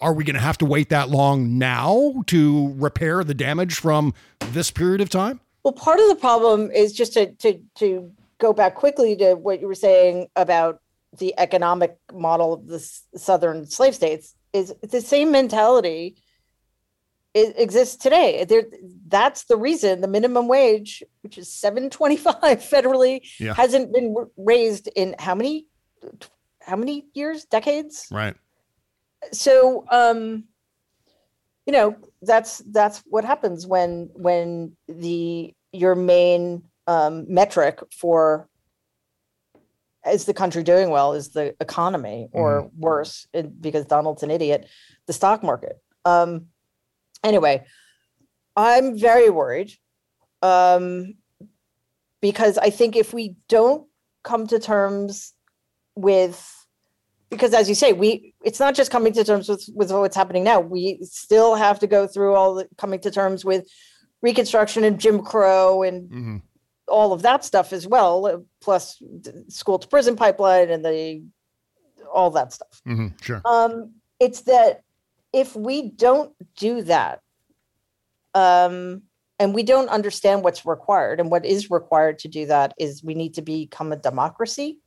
[0.00, 4.12] Are we going to have to wait that long now to repair the damage from
[4.52, 5.40] this period of time?
[5.64, 9.60] Well, part of the problem is just to to to go back quickly to what
[9.60, 10.80] you were saying about
[11.18, 16.16] the economic model of the s- southern slave states is the same mentality
[17.32, 18.44] it exists today.
[18.44, 18.64] There,
[19.08, 23.54] that's the reason the minimum wage, which is seven twenty five federally, Yeah.
[23.54, 25.66] hasn't been raised in how many
[26.60, 28.06] how many years, decades?
[28.10, 28.36] Right.
[29.32, 30.44] so um
[31.66, 38.48] you know that's that's what happens when when the your main um metric for
[40.06, 44.68] is the country doing well is the economy or worse it, because donald's an idiot
[45.06, 45.78] the stock market.
[46.04, 46.46] Um
[47.22, 47.64] anyway
[48.56, 49.72] i'm very worried
[50.42, 51.14] um
[52.20, 53.86] because i think if we don't
[54.22, 55.32] come to terms
[55.96, 56.63] with
[57.34, 60.44] because as you say we it's not just coming to terms with with what's happening
[60.44, 63.66] now we still have to go through all the coming to terms with
[64.22, 66.36] reconstruction and jim crow and Mm-hmm.
[66.88, 69.02] all of that stuff as well plus
[69.48, 71.24] school to prison pipeline and the
[72.12, 73.40] all that stuff hmm Sure.
[73.44, 74.82] um it's that
[75.32, 77.20] if we don't do that
[78.34, 79.02] um
[79.40, 83.14] and we don't understand what's required and what is required to do that is we
[83.14, 84.78] need to become a democracy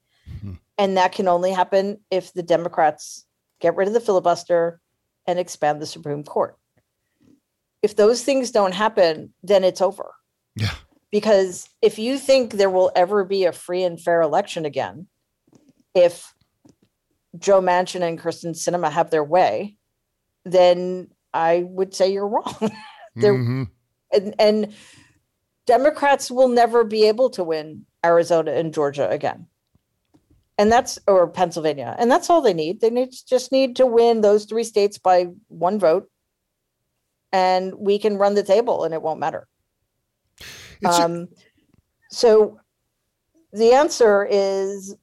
[0.78, 3.26] and that can only happen if the democrats
[3.60, 4.80] get rid of the filibuster
[5.26, 6.58] and expand the supreme court
[7.84, 10.14] if those things don't happen then it's over
[10.56, 10.74] Yeah.
[11.12, 15.08] because if you think there will ever be a free and fair election again
[15.94, 16.34] if
[17.38, 19.76] joe manchin and kyrsten sinema have their way
[20.46, 22.56] then i would say you're wrong
[23.16, 23.70] there Mhm.
[24.14, 24.74] and, and
[25.66, 29.48] democrats will never be able to win arizona and georgia again
[30.58, 32.82] and that's or pennsylvania and that's all they need.
[32.82, 36.10] They need just need to win those three states by one vote.
[37.32, 39.48] And we can run the table and it won't matter.
[40.82, 41.28] It's a- um,
[42.10, 42.60] so
[43.52, 44.96] the answer is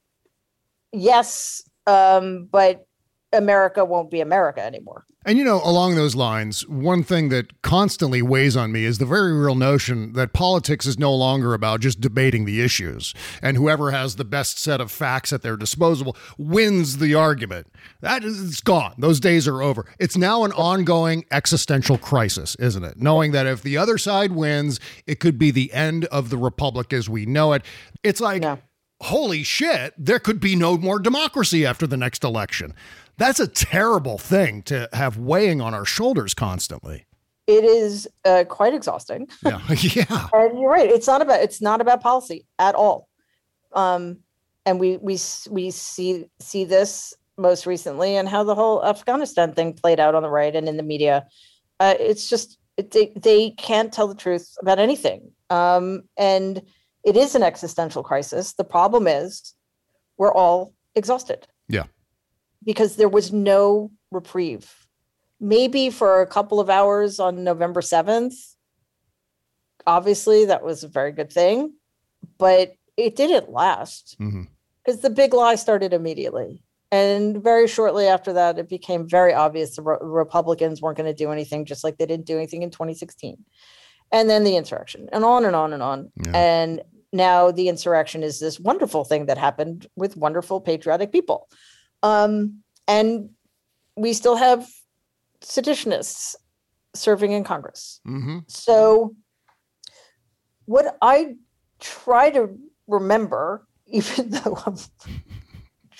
[0.92, 2.86] yes, um, but
[3.34, 5.04] America won't be America anymore.
[5.26, 9.06] And you know, along those lines, one thing that constantly weighs on me is the
[9.06, 13.90] very real notion that politics is no longer about just debating the issues and whoever
[13.90, 17.68] has the best set of facts at their disposal wins the argument.
[18.02, 18.94] That is it's gone.
[18.98, 19.86] Those days are over.
[19.98, 23.00] It's now an ongoing existential crisis, isn't it?
[23.00, 26.92] Knowing that if the other side wins, it could be the end of the republic
[26.92, 27.62] as we know it.
[28.02, 28.44] It's like
[29.04, 32.72] holy shit, there could be no more democracy after the next election.
[33.16, 37.06] That's a terrible thing to have weighing on our shoulders constantly.
[37.46, 39.28] It is uh, quite exhausting.
[39.44, 39.60] Yeah.
[39.80, 40.28] yeah.
[40.32, 40.88] And you're right.
[40.88, 43.08] It's not about it's not about policy at all.
[43.72, 44.18] Um,
[44.64, 45.18] and we we
[45.50, 50.22] we see see this most recently and how the whole Afghanistan thing played out on
[50.22, 51.26] the right and in the media.
[51.80, 55.30] Uh, it's just they they can't tell the truth about anything.
[55.50, 56.62] Um, and
[57.04, 58.54] it is an existential crisis.
[58.54, 59.54] The problem is
[60.16, 61.46] we're all exhausted.
[62.64, 64.72] Because there was no reprieve.
[65.40, 68.34] Maybe for a couple of hours on November 7th.
[69.86, 71.74] Obviously, that was a very good thing,
[72.38, 74.44] but it didn't last mm-hmm.
[74.82, 76.62] because the big lie started immediately.
[76.90, 81.24] And very shortly after that, it became very obvious the Re- Republicans weren't going to
[81.24, 83.36] do anything, just like they didn't do anything in 2016.
[84.12, 86.12] And then the insurrection, and on and on and on.
[86.34, 91.48] And now the insurrection is this wonderful thing that happened with wonderful patriotic people.
[92.04, 93.30] Um, and
[93.96, 94.68] we still have
[95.40, 96.34] seditionists
[96.94, 98.00] serving in Congress.
[98.06, 98.38] Mm-hmm.
[98.46, 99.14] So,
[100.66, 101.34] what I
[101.80, 104.76] try to remember, even though I'm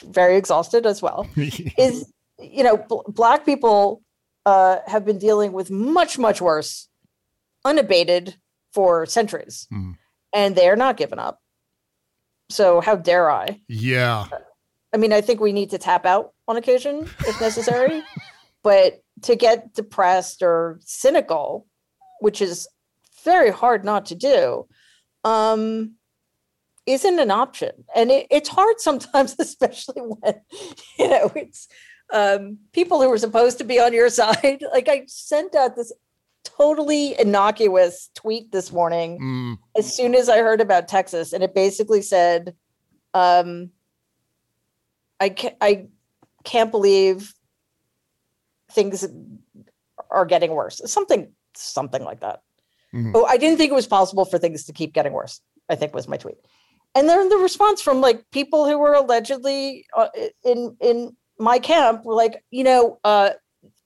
[0.05, 4.03] very exhausted as well, is you know, bl- black people
[4.45, 6.89] uh, have been dealing with much, much worse,
[7.65, 8.37] unabated
[8.75, 9.95] for centuries, Mm.
[10.35, 11.41] and they're not giving up.
[12.51, 13.61] So how dare I?
[13.69, 14.27] Yeah.
[14.95, 18.03] I mean, I think we need to tap out on occasion if necessary,
[18.63, 21.67] but to get depressed or cynical,
[22.21, 22.69] which is
[23.25, 24.69] very hard not to do,
[25.25, 25.95] um,
[26.87, 27.73] isn't an option.
[27.97, 30.35] And it, it's hard sometimes, especially when,
[30.99, 31.67] you know, it's
[32.13, 34.63] um, people who were supposed to be on your side.
[34.73, 35.93] Like I sent out this
[36.45, 39.59] totally innocuous tweet this morning Mm.
[39.77, 42.55] as soon as I heard about Texas, and it basically said,
[43.15, 43.71] um,
[45.21, 45.87] "I can't, I
[46.45, 47.35] can't believe
[48.71, 49.07] things
[50.11, 52.43] are getting worse." Something, something like that.
[52.93, 53.13] Mhm.
[53.15, 55.41] Oh, I didn't think it was possible for things to keep getting worse.
[55.69, 56.37] I think was my tweet,
[56.95, 60.09] and then the response from like people who were allegedly uh,
[60.45, 63.31] in in my camp were like, you know, uh,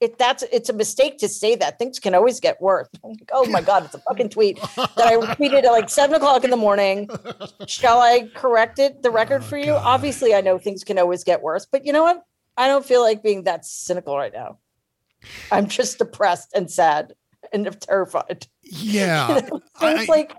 [0.00, 2.88] if that's it's a mistake to say that things can always get worse.
[3.02, 6.44] Like, oh my god, it's a fucking tweet that I tweeted at like seven o'clock
[6.44, 7.08] in the morning.
[7.66, 9.72] Shall I correct it, the record oh for you?
[9.72, 12.22] Obviously, I know things can always get worse, but you know what?
[12.56, 14.58] I don't feel like being that cynical right now.
[15.50, 17.14] I'm just depressed and sad
[17.52, 18.46] and terrified.
[18.62, 19.40] Yeah.
[19.40, 19.62] You know?
[19.80, 20.34] So it's like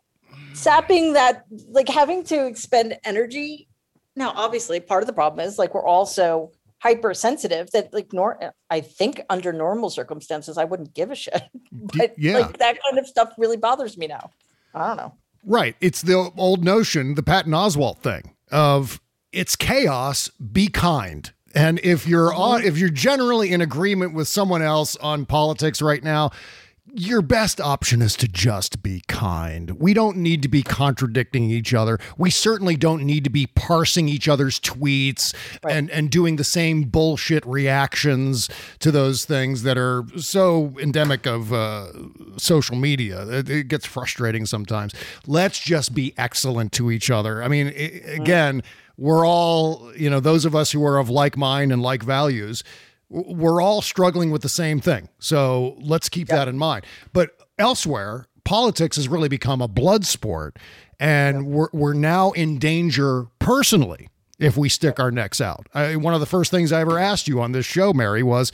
[0.54, 3.68] sapping that, like having to expend energy.
[4.16, 8.82] Now, obviously, part of the problem is like we're also hypersensitive that like nor I
[8.82, 11.44] think under normal circumstances I wouldn't give a shit.
[11.72, 12.40] But yeah.
[12.40, 14.32] like that kind of stuff really bothers me now.
[14.74, 15.14] I don't know.
[15.46, 15.76] Right.
[15.82, 19.00] It's the old notion, the Patton Oswalt thing of
[19.32, 21.32] it's chaos, be kind.
[21.56, 22.42] And if you're mm-hmm.
[22.42, 26.32] on if you're generally in agreement with someone else on politics right now,
[26.94, 29.72] your best option is to just be kind.
[29.72, 32.00] We don't need to be contradicting each other.
[32.18, 35.34] We certainly don't need to be parsing each other's tweets
[35.68, 41.54] and, and doing the same bullshit reactions to those things that are so endemic of
[41.54, 41.88] uh,
[42.38, 43.28] social media.
[43.28, 44.94] It, it gets frustrating sometimes.
[45.28, 47.44] Let's just be excellent to each other.
[47.44, 48.64] I mean, i again,
[48.98, 52.64] we're all, you know, those of us who are of like mind and like values
[53.10, 55.10] we're all struggling with the same thing.
[55.20, 56.86] So let's keep that in mind.
[57.12, 60.58] But elsewhere, politics has really become a blood sport,
[61.00, 65.68] and we're, we're now in danger personally if we stick our necks out.
[65.74, 68.52] I, one of the first things I ever asked you on this show, Mary, was.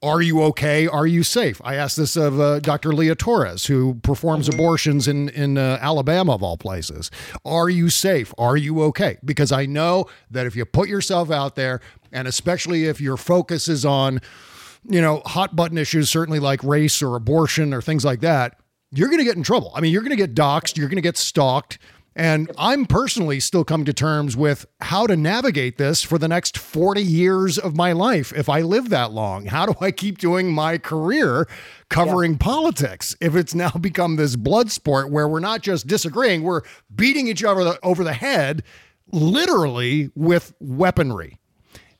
[0.00, 0.86] Are you okay?
[0.86, 1.60] Are you safe?
[1.64, 2.94] I asked this of uh, Dr.
[2.94, 7.10] Leah Torres, who performs abortions in in uh, Alabama of all places.
[7.44, 8.32] Are you safe?
[8.38, 9.18] Are you okay?
[9.24, 11.80] Because I know that if you put yourself out there,
[12.12, 14.20] and especially if your focus is on,
[14.88, 18.60] you know, hot button issues, certainly like race or abortion or things like that,
[18.92, 19.72] you're going to get in trouble.
[19.74, 21.78] I mean, you're going to get doxxed, you're going to get stalked.
[22.18, 26.58] And I'm personally still coming to terms with how to navigate this for the next
[26.58, 29.46] 40 years of my life if I live that long.
[29.46, 31.46] How do I keep doing my career
[31.90, 36.62] covering politics if it's now become this blood sport where we're not just disagreeing, we're
[36.92, 38.64] beating each other over the head
[39.12, 41.38] literally with weaponry.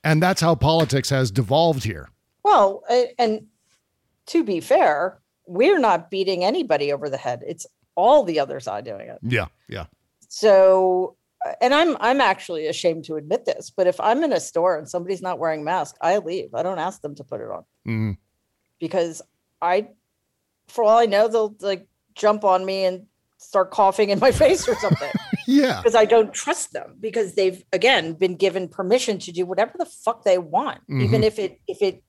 [0.02, 2.10] And that's how politics has devolved here.
[2.42, 2.82] Well,
[3.20, 3.46] and
[4.26, 7.44] to be fair, we're not beating anybody over the head.
[7.46, 9.18] It's all the other side doing it.
[9.22, 9.86] Yeah, yeah.
[10.41, 11.16] So,
[11.61, 14.89] and I'm I'm actually ashamed to admit this, but if I'm in a store and
[14.89, 16.55] somebody's not wearing a mask, I leave.
[16.55, 18.16] I don't ask them to put it on Mm.
[18.78, 19.22] because
[19.61, 19.89] I,
[20.68, 23.07] for all I know, they'll like jump on me and
[23.39, 25.11] start coughing in my face or something.
[25.47, 25.78] Yeah.
[25.80, 29.86] because I don't trust them because they've again been given permission to do whatever the
[29.86, 31.24] fuck they want, even Mhm.
[31.24, 32.03] if it if it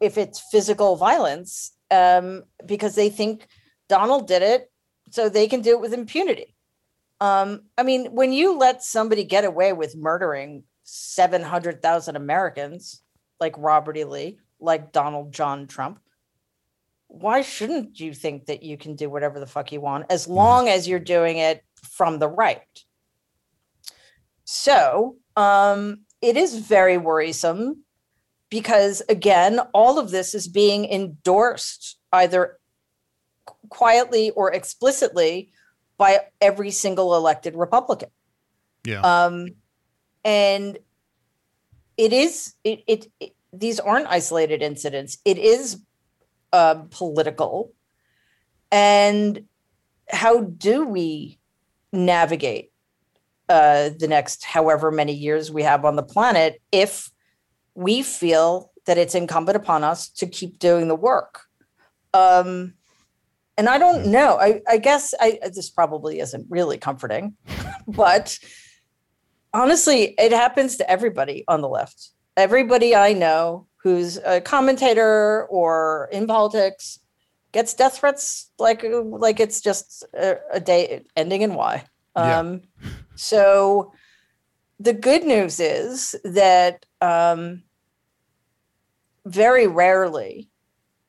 [0.00, 3.46] if it's physical violence, um, because they think
[3.88, 4.70] Donald did it,
[5.10, 6.51] so they can do it with impunity.
[7.22, 13.00] Um, I mean, when you let somebody get away with murdering seven hundred thousand Americans,
[13.38, 14.02] like Robert E.
[14.02, 16.00] Lee, like Donald John Trump,
[17.06, 20.68] why shouldn't you think that you can do whatever the fuck you want as long
[20.68, 22.82] as you're doing it from the right?
[24.42, 27.84] So um, it is very worrisome
[28.50, 32.58] because, again, all of this is being endorsed either
[33.68, 35.52] quietly or explicitly
[35.98, 38.10] by every single elected Republican.
[38.84, 39.00] Yeah.
[39.00, 39.48] Um,
[40.24, 40.78] and
[41.96, 45.18] it is it, it, it these aren't isolated incidents.
[45.24, 45.82] It is
[46.52, 47.72] um, political.
[48.70, 49.44] And
[50.08, 51.38] how do we
[51.92, 52.72] navigate
[53.48, 57.10] uh, the next however many years we have on the planet if
[57.74, 61.42] we feel that it's incumbent upon us to keep doing the work?
[62.14, 62.74] Um,
[63.58, 64.38] And I don't know.
[64.38, 67.36] I, I guess I this probably isn't really comforting,
[67.86, 68.38] but
[69.52, 72.10] honestly, it happens to everybody on the left.
[72.36, 77.00] Everybody I know who's a commentator or in politics
[77.52, 81.84] gets death threats like like it's just a, a day ending in Y.
[82.16, 82.38] Yeah.
[82.38, 82.62] Um,
[83.14, 83.92] so
[84.80, 87.62] the good news is that um,
[89.24, 90.48] very rarely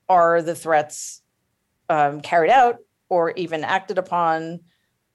[0.08, 1.23] are the threats
[1.90, 2.78] um, carried out
[3.10, 4.60] or even acted upon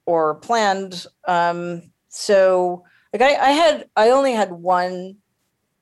[0.05, 1.05] or planned.
[1.27, 5.17] Um, so, like, I, I had, I only had one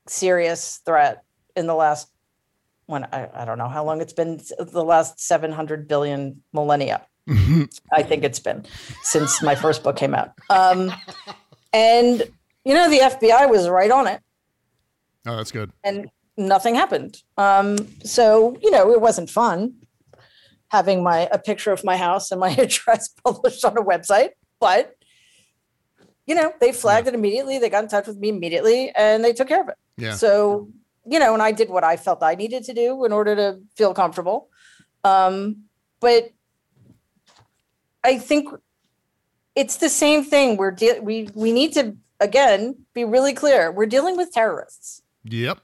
[0.07, 1.23] serious threat
[1.55, 2.09] in the last,
[2.85, 7.05] when I, I don't know how long it's been, the last 700 billion millennia.
[7.91, 8.65] I think it's been
[9.03, 10.31] since my first book came out.
[10.49, 10.93] Um,
[11.73, 12.23] and,
[12.63, 14.21] you know, the FBI was right on it
[15.25, 15.71] Oh, that's good.
[15.83, 17.21] and nothing happened.
[17.37, 19.73] Um, so you know, it wasn't fun
[20.69, 24.93] having my a picture of my house and my address published on a website, but
[26.25, 27.57] you know, they flagged it immediately.
[27.57, 29.75] They got in touch with me immediately, and they took care of it.
[29.97, 30.13] Yeah.
[30.13, 30.69] So
[31.09, 33.59] you know, and I did what I felt I needed to do in order to
[33.75, 34.49] feel comfortable.
[35.05, 35.63] Um,
[36.01, 36.31] but
[38.03, 38.49] I think
[39.55, 40.57] it's the same thing.
[40.57, 43.71] We're de- we we need to again be really clear.
[43.71, 45.01] We're dealing with terrorists.
[45.23, 45.59] Yep.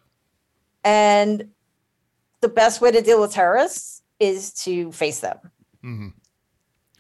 [0.84, 1.50] And
[2.42, 5.38] the best way to deal with terrorists is to face them,
[5.82, 6.08] hmm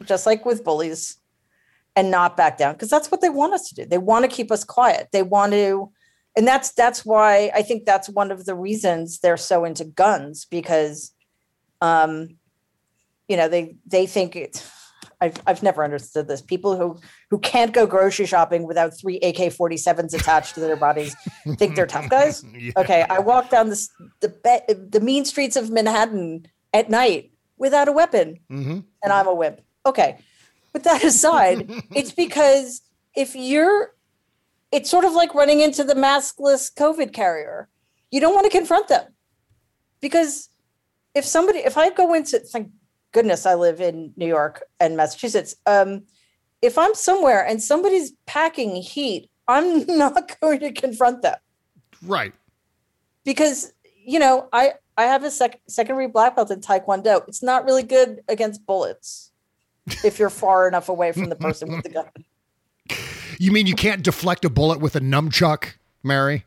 [0.05, 1.17] just like with bullies,
[1.95, 3.85] and not back down because that's what they want us to do.
[3.85, 5.09] They want to keep us quiet.
[5.11, 5.91] They want to,
[6.35, 10.45] and that's that's why I think that's one of the reasons they're so into guns
[10.45, 11.13] because,
[11.81, 12.37] um,
[13.27, 14.65] you know, they they think it.
[15.21, 16.41] I've I've never understood this.
[16.41, 16.99] People who
[17.29, 21.15] who can't go grocery shopping without three AK forty sevens attached to their bodies
[21.57, 22.43] think they're tough guys.
[22.57, 22.71] Yeah.
[22.77, 23.87] Okay, I walk down the
[24.21, 29.33] the the mean streets of Manhattan at night without a weapon, hmm and I'm a
[29.33, 29.61] wimp.
[29.85, 30.17] Okay,
[30.71, 32.81] but that aside, it's because
[33.15, 33.93] if you're,
[34.71, 37.67] it's sort of like running into the maskless COVID carrier.
[38.11, 39.05] You don't want to confront them
[40.01, 40.49] because
[41.15, 42.69] if somebody, if I go into, thank
[43.11, 45.55] goodness I live in New York and Massachusetts.
[45.65, 46.03] Um,
[46.61, 51.37] if I'm somewhere and somebody's packing heat, I'm not going to confront them
[52.03, 52.33] Right.
[53.25, 53.73] because
[54.05, 57.27] you know I I have a sec- secondary black belt in Taekwondo.
[57.27, 59.31] It's not really good against bullets
[60.03, 62.09] if you're far enough away from the person with the gun.
[63.39, 65.73] You mean you can't deflect a bullet with a nunchuck,
[66.03, 66.45] Mary?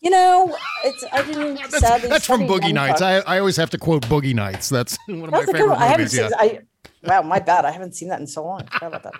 [0.00, 2.08] You know, it's I didn't That's, sadly.
[2.08, 3.02] that's from Boogie Nights.
[3.02, 4.68] I, I always have to quote Boogie Nights.
[4.70, 5.82] That's one of That's my favorite one.
[5.82, 6.12] I haven't movies.
[6.12, 6.30] seen.
[6.30, 6.36] Yeah.
[6.38, 6.60] I
[7.04, 7.66] wow, my bad.
[7.66, 8.62] I haven't seen that in so long.
[8.80, 9.12] About that.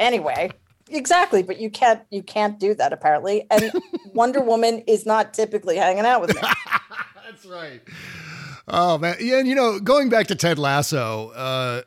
[0.00, 0.50] Anyway,
[0.88, 1.42] exactly.
[1.42, 2.00] But you can't.
[2.10, 3.46] You can't do that apparently.
[3.50, 3.70] And
[4.14, 6.40] Wonder Woman is not typically hanging out with me.
[7.44, 7.82] That's right.
[8.66, 11.82] Oh man, yeah, and you know, going back to Ted Lasso, uh,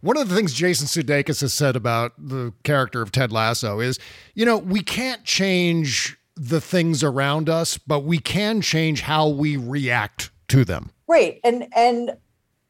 [0.00, 3.98] one of the things Jason Sudeikis has said about the character of Ted Lasso is,
[4.34, 9.56] you know, we can't change the things around us, but we can change how we
[9.56, 10.90] react to them.
[11.08, 11.40] Right.
[11.42, 12.16] And and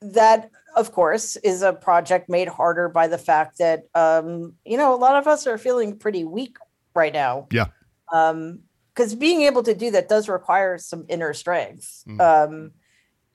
[0.00, 4.94] that of course is a project made harder by the fact that um, you know,
[4.94, 6.56] a lot of us are feeling pretty weak
[6.94, 7.48] right now.
[7.50, 7.66] Yeah.
[8.12, 8.60] Um
[9.00, 12.04] because being able to do that does require some inner strength.
[12.20, 12.72] Um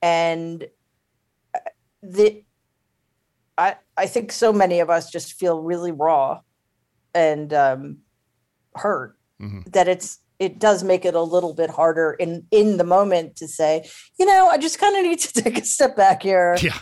[0.02, 0.68] and
[1.56, 1.60] uh,
[2.04, 2.44] the
[3.58, 6.42] I I think so many of us just feel really raw
[7.14, 7.98] and um
[8.76, 9.18] hurt
[9.72, 13.48] that it's it does make it a little bit harder in in the moment to
[13.48, 13.90] say,
[14.20, 16.78] you know, I just kind of need to take a step back here Yeah.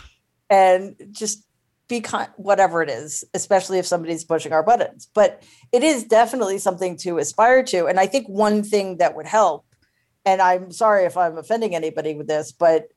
[0.50, 1.44] and just
[1.88, 5.08] be kind whatever it is, especially if somebody's pushing our buttons.
[5.14, 7.86] But it is definitely something to aspire to.
[7.86, 9.66] And I think one thing that would help,
[10.24, 12.88] and I'm sorry if I'm offending anybody with this, but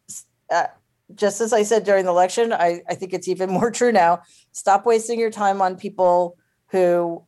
[0.49, 0.67] uh,
[1.15, 4.21] just as I said during the election, I, I think it's even more true now.
[4.51, 6.37] Stop wasting your time on people
[6.67, 7.23] who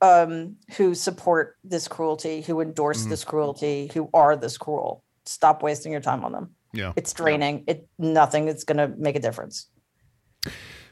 [0.00, 5.02] um, who support this cruelty, who endorse this cruelty, who are this cruel.
[5.24, 6.50] Stop wasting your time on them.
[6.74, 6.92] Yeah.
[6.96, 7.64] It's draining.
[7.66, 9.68] It nothing It's going to make a difference.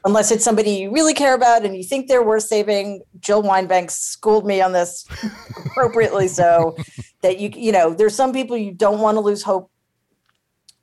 [0.05, 3.03] Unless it's somebody you really care about and you think they're worth saving.
[3.21, 5.07] Jill Wine-Banks schooled me on this
[5.57, 6.77] appropriately so
[7.23, 9.71] that you you know, there's some people you don't want to lose hope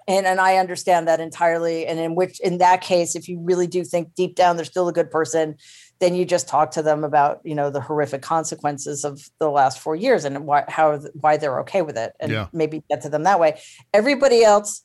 [0.10, 1.86] and and I understand that entirely.
[1.86, 4.88] And in which in that case, if you really do think deep down they're still
[4.88, 5.56] a good person,
[6.00, 9.80] then you just talk to them about you know the horrific consequences of the last
[9.80, 12.48] four years and why how why they're okay with it, and Yeah.
[12.52, 13.62] maybe get to them that way.
[13.94, 14.82] Everybody else,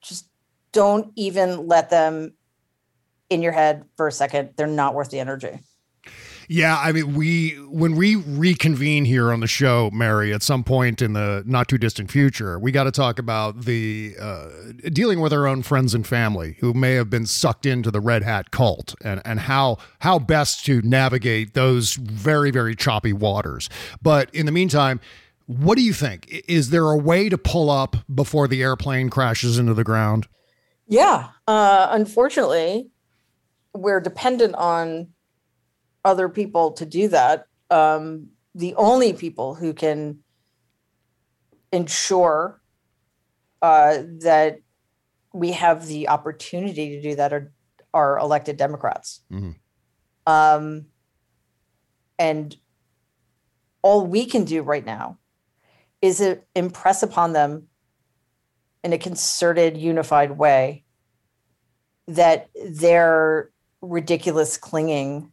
[0.00, 0.28] just
[0.70, 2.34] don't even let them
[3.30, 4.50] in your head for a second.
[4.56, 5.60] They're not worth the energy.
[6.48, 11.00] Yeah, I mean, we when we reconvene here on the show, Mary, at some point
[11.00, 14.48] in the not too distant future, we got to talk about the uh,
[14.92, 18.22] dealing with our own friends and family who may have been sucked into the red
[18.22, 23.68] hat cult, and and how how best to navigate those very very choppy waters.
[24.02, 25.00] But in the meantime.
[25.46, 26.42] What do you think?
[26.48, 30.26] Is there a way to pull up before the airplane crashes into the ground?
[30.88, 31.28] Yeah.
[31.46, 32.90] Uh, unfortunately,
[33.74, 35.08] we're dependent on
[36.04, 37.46] other people to do that.
[37.70, 40.20] Um, the only people who can
[41.72, 42.60] ensure
[43.62, 44.58] uh, that
[45.32, 47.52] we have the opportunity to do that are
[47.92, 49.22] are elected Democrats.
[49.32, 49.52] Mm-hmm.
[50.26, 50.86] Um,
[52.18, 52.56] and
[53.82, 55.18] all we can do right now
[56.02, 57.68] is to impress upon them
[58.82, 60.84] in a concerted, unified way
[62.06, 63.50] that their
[63.84, 65.30] ridiculous clinging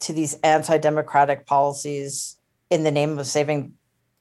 [0.00, 2.36] to these anti-democratic policies
[2.70, 3.74] in the name of saving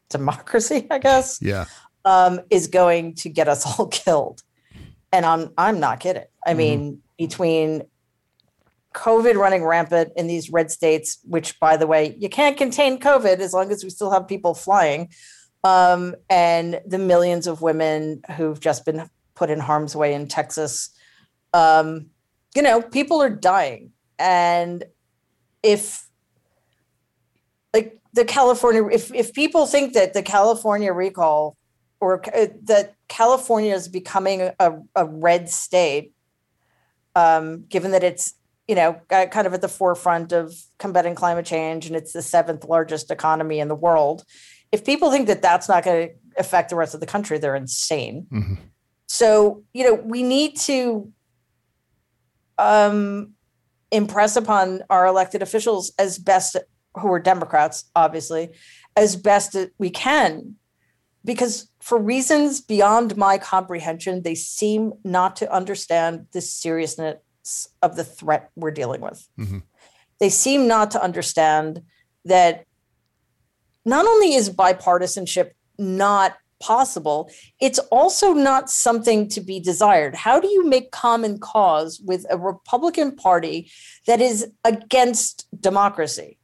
[0.10, 1.66] democracy, I guess, Yeah.
[2.06, 4.42] um, is going to get us all killed.
[5.14, 6.24] And I'm I'm not kidding.
[6.48, 7.84] I mean, between
[8.94, 13.40] COVID running rampant in these red states, which by the way, you can't contain COVID
[13.40, 15.10] as long as we still have people flying,
[15.64, 20.90] um, and the millions of women who've just been put in harm's way in Texas.
[21.54, 22.11] Um,
[22.56, 23.92] you know, people are dying.
[24.20, 24.84] And
[25.64, 26.08] if
[27.74, 31.58] like the California, if if people think that the California recall
[32.00, 36.14] or uh, that California is becoming a, a red state,
[37.16, 38.34] um, given that it's
[38.68, 42.66] you know kind of at the forefront of combating climate change and it's the seventh
[42.66, 44.24] largest economy in the world,
[44.72, 47.56] if people think that that's not going to affect the rest of the country, they're
[47.56, 48.28] insane.
[48.32, 48.56] Mm-hmm.
[49.08, 51.12] So you know we need to
[52.62, 53.34] um,
[53.92, 56.56] impress upon our elected officials as best
[56.96, 58.50] who are Democrats, obviously,
[58.96, 60.56] as best we can,
[61.24, 67.18] because for reasons beyond my comprehension, they seem not to understand the seriousness
[67.82, 69.28] of the threat we're dealing with.
[69.40, 69.60] Mm-hmm.
[70.20, 71.82] They seem not to understand
[72.26, 72.66] that
[73.86, 77.30] not only is bipartisanship not possible,
[77.60, 80.16] it's also not something to be desired.
[80.16, 83.70] How do you make common cause with a Republican Party
[84.08, 86.38] that is against democracy?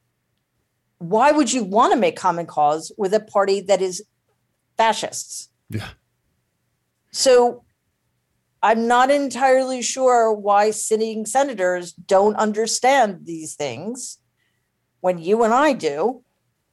[0.97, 4.03] Why would you want to make common cause with a party that is
[4.77, 5.49] fascists?
[5.69, 5.89] Yeah.
[7.11, 7.63] So
[8.61, 14.17] I'm not entirely sure why sitting senators don't understand these things
[14.99, 16.23] when you and I do.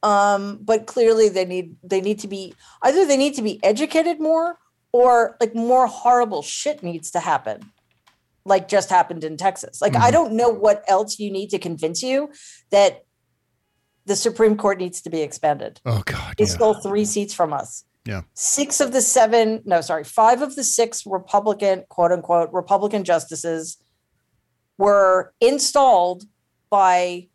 [0.05, 4.21] Um, but clearly they need they need to be either they need to be educated
[4.21, 4.59] more
[4.93, 7.73] or like more horrible shit needs to happen
[8.45, 9.81] like just happened in Texas.
[9.81, 12.31] Like I don't know what else you need to convince you
[12.71, 13.05] that
[14.05, 15.81] the Supreme Court needs to be expanded.
[15.87, 16.35] Oh God.
[16.37, 16.51] They Yeah.
[16.51, 18.23] stole three seats from us Yeah.
[18.35, 23.79] six of the seven, no, sorry, five of the six Republican, quote unquote, Republican justices
[24.77, 26.25] were installed
[26.69, 27.29] by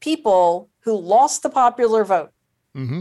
[0.00, 2.30] people who lost the popular vote.
[2.76, 3.00] Mm-hmm.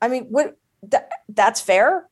[0.00, 2.08] I mean, what that, that's fair.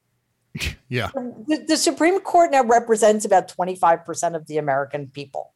[0.90, 1.10] Yeah.
[1.15, 5.52] The, the Supreme Court now represents about 25% of the American people.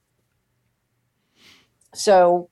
[1.95, 2.51] So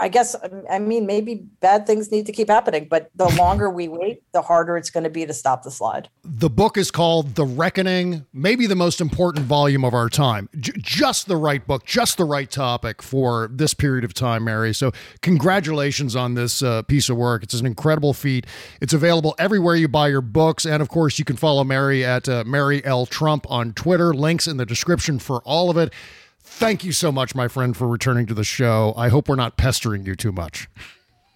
[0.00, 0.36] I guess,
[0.70, 4.42] I mean, maybe bad things need to keep happening, but the longer we wait, the
[4.42, 6.08] harder it's going to be to stop the slide.
[6.22, 10.48] The book is called The Reckoning, maybe the most important volume of our time.
[10.58, 14.72] J- just the right book, just the right topic for this period of time, Mary.
[14.72, 14.92] So,
[15.22, 17.42] congratulations on this uh, piece of work.
[17.42, 18.46] It's an incredible feat.
[18.80, 20.64] It's available everywhere you buy your books.
[20.64, 23.06] And of course, you can follow Mary at uh, Mary L.
[23.06, 24.14] Trump on Twitter.
[24.14, 25.92] Links in the description for all of it.
[26.50, 28.92] Thank you so much, my friend, for returning to the show.
[28.96, 30.68] I hope we're not pestering you too much.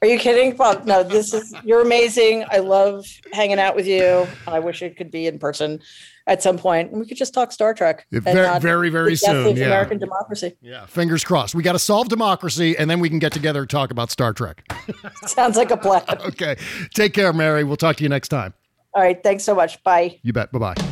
[0.03, 0.85] Are you kidding, Bob?
[0.85, 2.45] No, this is you're amazing.
[2.51, 4.27] I love hanging out with you.
[4.49, 5.81] I wish it could be in person
[6.27, 6.91] at some point.
[6.91, 8.05] And we could just talk Star Trek.
[8.11, 9.67] Very- very, very soon, yeah.
[9.67, 10.57] American democracy.
[10.61, 11.55] Yeah, fingers crossed.
[11.55, 14.33] We got to solve democracy, and then we can get together and talk about Star
[14.33, 14.69] Trek.
[15.27, 16.03] Sounds like a plan.
[16.11, 16.57] okay.
[16.95, 17.63] Take care, Mary.
[17.63, 18.55] We'll talk to you next time.
[18.95, 19.23] All right.
[19.23, 19.81] Thanks so much.
[19.85, 20.19] Bye.
[20.25, 20.51] You bet.
[20.51, 20.92] Bye bye.